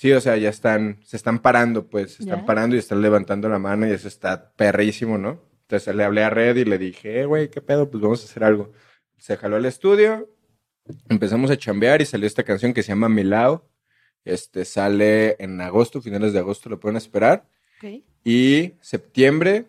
[0.00, 2.46] sí, o sea, ya están, se están parando, pues, se están Ya.
[2.46, 5.42] parando y están levantando la mano y eso está perrísimo, ¿no?
[5.62, 7.90] Entonces le hablé a Red y le dije, eh, güey, ¿qué pedo?
[7.90, 8.72] Pues vamos a hacer algo.
[9.18, 10.30] Se jaló al estudio,
[11.08, 13.68] empezamos a chambear y salió esta canción que se llama Milao.
[14.24, 17.48] Este sale en agosto, finales de agosto lo pueden esperar.
[17.82, 18.02] Ok.
[18.24, 19.66] Y septiembre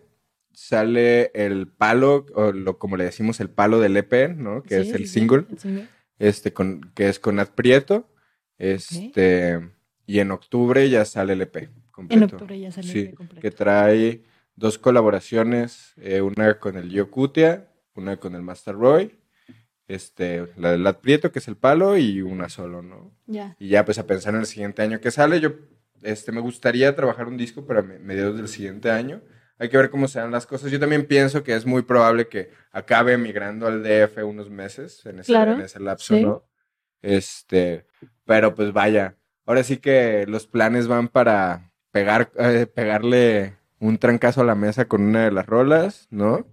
[0.54, 4.62] sale el palo, o lo, como le decimos, el palo del EP, ¿no?
[4.64, 5.88] Que Sí, es el sí, single, el single.
[6.20, 8.08] este, con, que es con Nat Prieto.
[8.58, 9.60] Este,
[10.10, 12.36] y en octubre ya sale el EP En completo.
[12.38, 13.42] octubre ya Sí, el EP completo.
[13.42, 14.24] que trae
[14.56, 19.16] dos colaboraciones, eh, una con el Yokutia, una con el Master Roy,
[19.88, 23.12] este, la del Lat Prieto, que es el palo, y una solo, ¿no?
[23.28, 23.56] Ya.
[23.60, 25.54] Y ya pues a pensar en el siguiente año que sale, yo
[26.02, 29.22] este, me gustaría trabajar un disco para me- mediados del siguiente año.
[29.58, 30.72] Hay que ver cómo se dan las cosas.
[30.72, 35.20] Yo también pienso que es muy probable que acabe migrando al DF unos meses en
[35.20, 36.24] ese, Claro, en ese lapso, sí.
[36.24, 36.46] ¿no?
[37.02, 37.86] Este,
[38.26, 39.16] pero pues vaya,
[39.50, 44.86] ahora sí que los planes van para pegar, eh, pegarle un trancazo a la mesa
[44.88, 46.48] con una de las rolas, ¿no?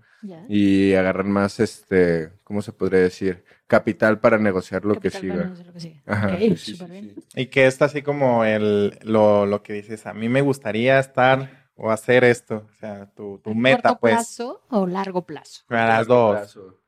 [0.49, 3.45] Y agarrar más, este, ¿cómo se podría decir?
[3.69, 5.35] Capital para negociar lo que siga.
[5.35, 6.03] Plano es lo que sigue.
[6.07, 7.15] Ajá, Ok, sí, sí, súper sí, bien.
[7.17, 7.41] sí.
[7.43, 11.69] Y que está así como el, lo, lo que dices, a mí me gustaría estar
[11.77, 12.67] o hacer esto.
[12.69, 14.15] O sea, tu, tu ¿A meta, corto pues.
[14.15, 15.63] plazo o largo plazo?
[15.69, 16.37] A las dos.
[16.39, 16.81] plazo.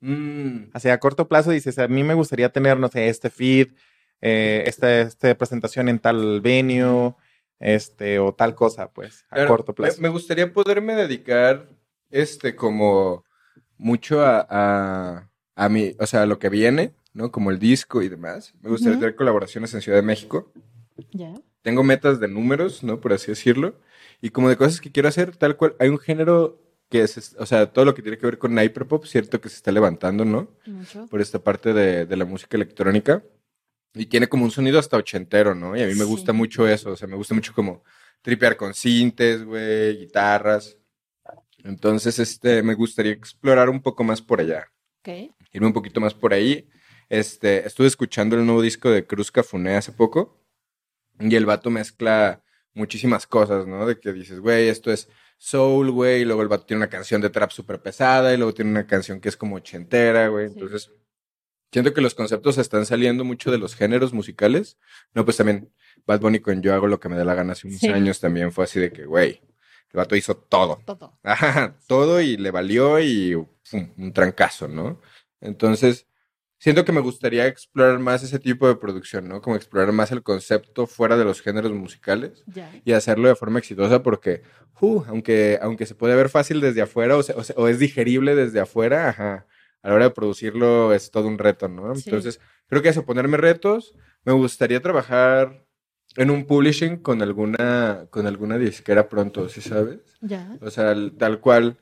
[0.00, 3.68] Mm, Así a corto plazo dices, a mí me gustaría tener, no sé, este feed,
[4.20, 7.14] eh, esta, esta presentación en tal venue,
[7.60, 10.00] este, o tal cosa, pues, a claro, corto plazo.
[10.00, 11.68] Me, gustaría poderme dedicar,
[12.10, 13.24] este, como
[13.76, 17.30] mucho a, a, a mi, o sea, a lo que viene, ¿no?
[17.30, 18.54] Como el disco y demás.
[18.60, 19.00] Me gustaría Ujú.
[19.00, 20.52] tener colaboraciones en Ciudad de México.
[21.12, 21.34] Ya.
[21.62, 23.00] Tengo metas de números, ¿no?
[23.00, 23.74] Por así decirlo.
[24.20, 25.76] Y como de cosas que quiero hacer, tal cual.
[25.78, 29.04] Hay un género que es, o sea, todo lo que tiene que ver con hyperpop,
[29.04, 30.48] cierto que se está levantando, ¿no?
[30.66, 31.06] Mucho.
[31.08, 33.22] por esta parte de, de la música electrónica.
[33.94, 35.76] Y tiene como un sonido hasta ochentero, ¿no?
[35.76, 36.04] Y a mí me Sí.
[36.04, 36.90] gusta mucho eso.
[36.92, 37.82] O sea, me gusta mucho como
[38.22, 40.76] tripear con sintes, güey, guitarras.
[41.64, 44.70] Entonces, este, me gustaría explorar un poco más por allá.
[45.00, 45.34] Ok.
[45.52, 46.68] Irme un poquito más por ahí.
[47.08, 50.40] Este, estuve escuchando el nuevo disco de Cruz Cafuné hace poco.
[51.18, 53.86] Y el vato mezcla muchísimas cosas, ¿no?
[53.86, 56.22] De que dices, güey, esto es soul, güey.
[56.22, 58.32] Y luego el vato tiene una canción de trap súper pesada.
[58.32, 60.46] Y luego tiene una canción que es como ochentera, güey.
[60.48, 60.54] Sí.
[60.54, 60.92] Entonces,
[61.72, 64.78] siento que los conceptos están saliendo mucho de los géneros musicales.
[65.14, 65.70] No, pues también
[66.06, 67.88] Bad Bunny con Yo hago lo que me dé la gana hace unos Sí.
[67.88, 69.40] años también fue así de que, güey,
[69.92, 70.80] el vato hizo todo.
[70.84, 71.18] Todo.
[71.22, 73.34] Ajá, todo y le valió y
[73.70, 75.00] pum, un trancazo, ¿no?
[75.40, 76.06] Entonces,
[76.58, 79.40] siento que me gustaría explorar más ese tipo de producción, ¿no?
[79.40, 82.70] Como explorar más el concepto fuera de los géneros musicales Ya.
[82.84, 84.42] y hacerlo de forma exitosa porque,
[84.80, 87.78] uh, aunque, aunque se puede ver fácil desde afuera o, se- o se- o es
[87.78, 89.46] digerible desde afuera, ajá,
[89.82, 91.94] a la hora de producirlo es todo un reto, ¿no?
[91.94, 92.02] Sí.
[92.06, 95.64] Entonces, creo que eso, ponerme retos, me gustaría trabajar
[96.16, 100.00] en un publishing con alguna, con alguna disquera pronto, ¿sí sabes?
[100.20, 100.56] Ya.
[100.60, 101.78] O sea, tal cual,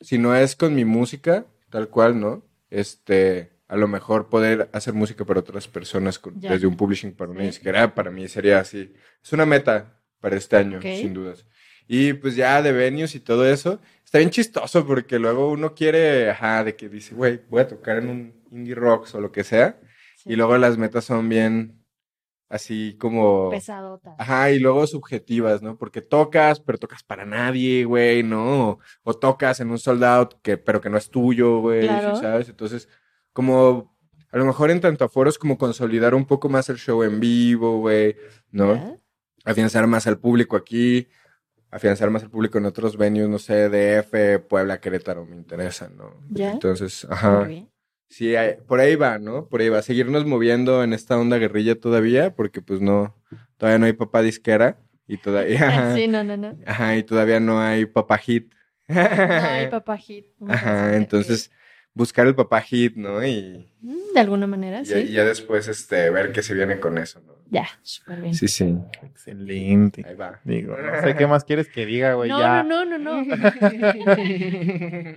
[0.00, 2.44] si no es con mi música, tal cual, ¿no?
[2.70, 7.30] Este, a lo mejor poder hacer música para otras personas con- desde un publishing para
[7.30, 8.92] una disquera, para mí sería así.
[9.22, 11.44] Es una meta para este año, sin dudas.
[11.86, 16.30] Y pues ya de venues y todo eso, está bien chistoso porque luego uno quiere,
[16.30, 19.44] ajá, de que dice, güey, voy a tocar en un indie rocks o lo que
[19.44, 19.78] sea,
[20.16, 20.30] Sí.
[20.32, 21.84] y luego las metas son bien
[22.48, 23.50] así como...
[23.50, 24.14] Pesadota.
[24.18, 25.76] Ajá, y luego subjetivas, ¿no?
[25.76, 28.68] Porque tocas, pero tocas para nadie, güey, ¿no?
[28.70, 31.88] O, o tocas en un sold out, que, pero que no es tuyo, güey, ¿sí
[31.88, 32.16] Claro.
[32.16, 32.48] ¿sabes?
[32.48, 32.88] Entonces,
[33.32, 33.94] como
[34.30, 37.80] a lo mejor en tanto aforos como consolidar un poco más el show en vivo,
[37.80, 38.16] güey,
[38.50, 38.74] ¿no?
[38.74, 38.96] Ya.
[39.44, 41.08] Afianzar más al público aquí,
[41.74, 46.14] afianzar más al público en otros venues, no sé, DF, Puebla, Querétaro, me interesan, ¿no?
[46.30, 46.52] Ya.
[46.52, 47.44] Entonces, Muy ajá.
[47.44, 47.70] bien.
[48.08, 49.48] Sí, hay- por ahí va, ¿no?
[49.48, 49.82] Por ahí va.
[49.82, 53.16] Seguirnos moviendo en esta onda guerrilla todavía, porque pues no,
[53.56, 55.58] todavía no hay papá disquera y todavía,
[55.98, 56.56] Sí, no, no, no.
[56.64, 58.52] ajá, y todavía no hay papá hit.
[58.86, 60.26] No hay papá hit.
[60.46, 61.50] Ajá, entonces
[61.94, 63.24] buscar el papá hit, ¿no?
[63.26, 64.94] Y, Mm, De alguna manera, y- sí.
[64.98, 67.34] y ya después este, ver qué se viene con eso, ¿no?
[67.50, 68.34] Ya, súper bien.
[68.34, 68.74] Sí, sí.
[69.02, 70.02] Excelente.
[70.06, 70.40] Ahí va.
[70.44, 72.30] Digo, no sé qué más quieres que diga, güey.
[72.30, 72.62] no, ya.
[72.62, 73.34] no, no, no, no.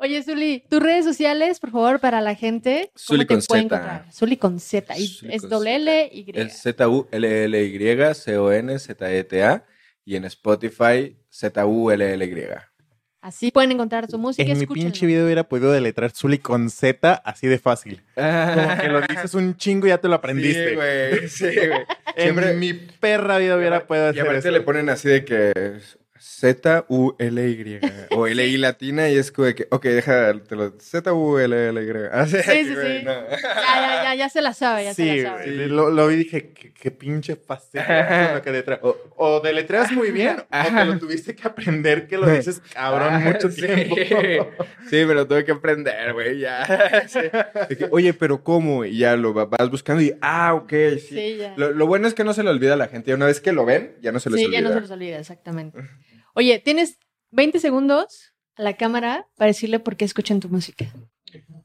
[0.00, 2.90] Oye, Zuli, tus redes sociales, por favor, para la gente.
[3.06, 4.06] ¿cómo Zuli con Z.
[4.12, 4.94] Zuli con Z.
[4.96, 5.76] Es doble Z.
[5.76, 6.32] L Y.
[6.34, 9.64] Es Z-U-L-L-Y, C-O-N, Z-E-T-A.
[10.04, 12.46] Y en Spotify, Z-U-L-L-Y.
[13.20, 14.50] Así pueden encontrar su música.
[14.50, 18.02] En mi pinche video hubiera podido deletrar Zully con Z así de fácil.
[18.14, 20.70] Como que lo dices un chingo y ya te lo aprendiste.
[20.70, 21.28] Sí, güey.
[21.28, 21.80] Sí, güey.
[22.16, 24.50] en Siempre- mi perra vida hubiera podido Y hacer aparte eso.
[24.52, 25.52] le ponen así de que
[26.20, 32.06] Z-U-L-Y o L-I latina y es como de que, ok, deja, te lo, Z-U-L-L-Y.
[32.12, 33.04] Así, Sí, sí, güey, sí.
[33.04, 33.12] no.
[33.12, 35.54] Ya, ya, ya, ya se la sabe, ya Sí, se la sabe.
[35.56, 35.68] güey.
[35.68, 38.80] Lo, lo vi y dije, qué, qué pinche que letra.
[38.82, 43.22] O, o deletreas muy bien, o te lo tuviste que aprender que lo dices cabrón
[43.24, 43.62] mucho Sí.
[43.62, 43.96] tiempo.
[44.90, 46.64] Sí, me lo tuve que aprender, güey, ya.
[47.08, 47.20] Sí.
[47.68, 48.84] De que, Oye, pero ¿cómo?
[48.84, 51.00] Y ya lo va- vas buscando y, ah, ok, sí.
[51.08, 51.54] Sí, ya.
[51.56, 53.14] Lo, lo bueno es que no se le olvida a la gente.
[53.14, 54.60] Una vez que lo ven, ya no se les Sí, olvida.
[54.60, 55.78] ya no se los olvida, exactamente.
[56.38, 57.00] Oye, tienes
[57.32, 60.86] 20 segundos a la cámara para decirle por qué escuchan tu música.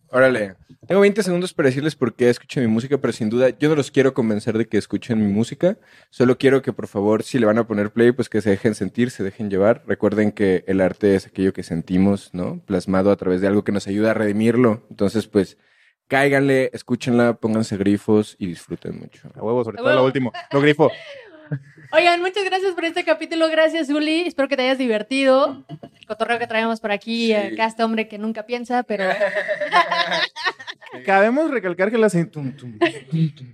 [0.10, 0.56] Órale,
[0.88, 3.76] tengo 20 segundos para decirles por qué escuchen mi música, pero sin duda yo no
[3.76, 5.78] los quiero convencer de que escuchen mi música.
[6.10, 8.74] Solo quiero que por favor, si le van a poner play, pues que se dejen
[8.74, 9.84] sentir, se dejen llevar.
[9.86, 12.60] Recuerden que el arte es aquello que sentimos, ¿no?
[12.66, 14.88] Plasmado a través de algo que nos ayuda a redimirlo.
[14.90, 15.60] Entonces, pues,
[16.08, 19.30] cáiganle, escúchenla, pónganse grifos y disfruten mucho.
[19.36, 20.34] A huevo, sobre todo lo último.
[20.52, 20.90] Lo grifo.
[21.92, 23.48] Oigan, muchas gracias por este capítulo.
[23.50, 24.22] Gracias, Uli.
[24.28, 25.64] Espero que te hayas divertido.
[25.70, 27.34] El cotorreo que traemos por aquí, Sí.
[27.34, 29.06] acá este hombre que nunca piensa, pero
[31.06, 32.14] Cabemos recalcar que las...
[32.32, 32.78] tum, tum.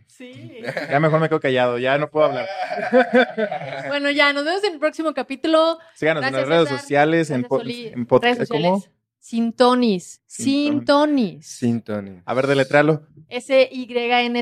[0.08, 0.62] sí.
[0.90, 2.48] Ya mejor me quedo callado, ya no puedo hablar.
[3.88, 5.80] Bueno, ya, nos vemos en el próximo capítulo.
[5.96, 6.80] Síganos Gracias, en las redes César.
[6.82, 7.88] sociales, en, Gracias, Uli.
[7.88, 8.70] en pod- Redes sociales.
[8.72, 8.84] ¿Cómo?
[9.20, 10.22] Sintonis.
[10.26, 11.46] Sintonis.
[11.46, 12.22] Sintonis.
[12.26, 13.04] A ver, deletralo.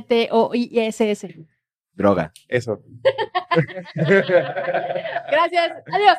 [0.08, 1.36] S-Y-N-T-O-I-S-S.
[1.98, 2.32] Droga.
[2.48, 2.82] Eso.
[3.96, 5.74] Gracias.
[5.92, 6.18] Adiós.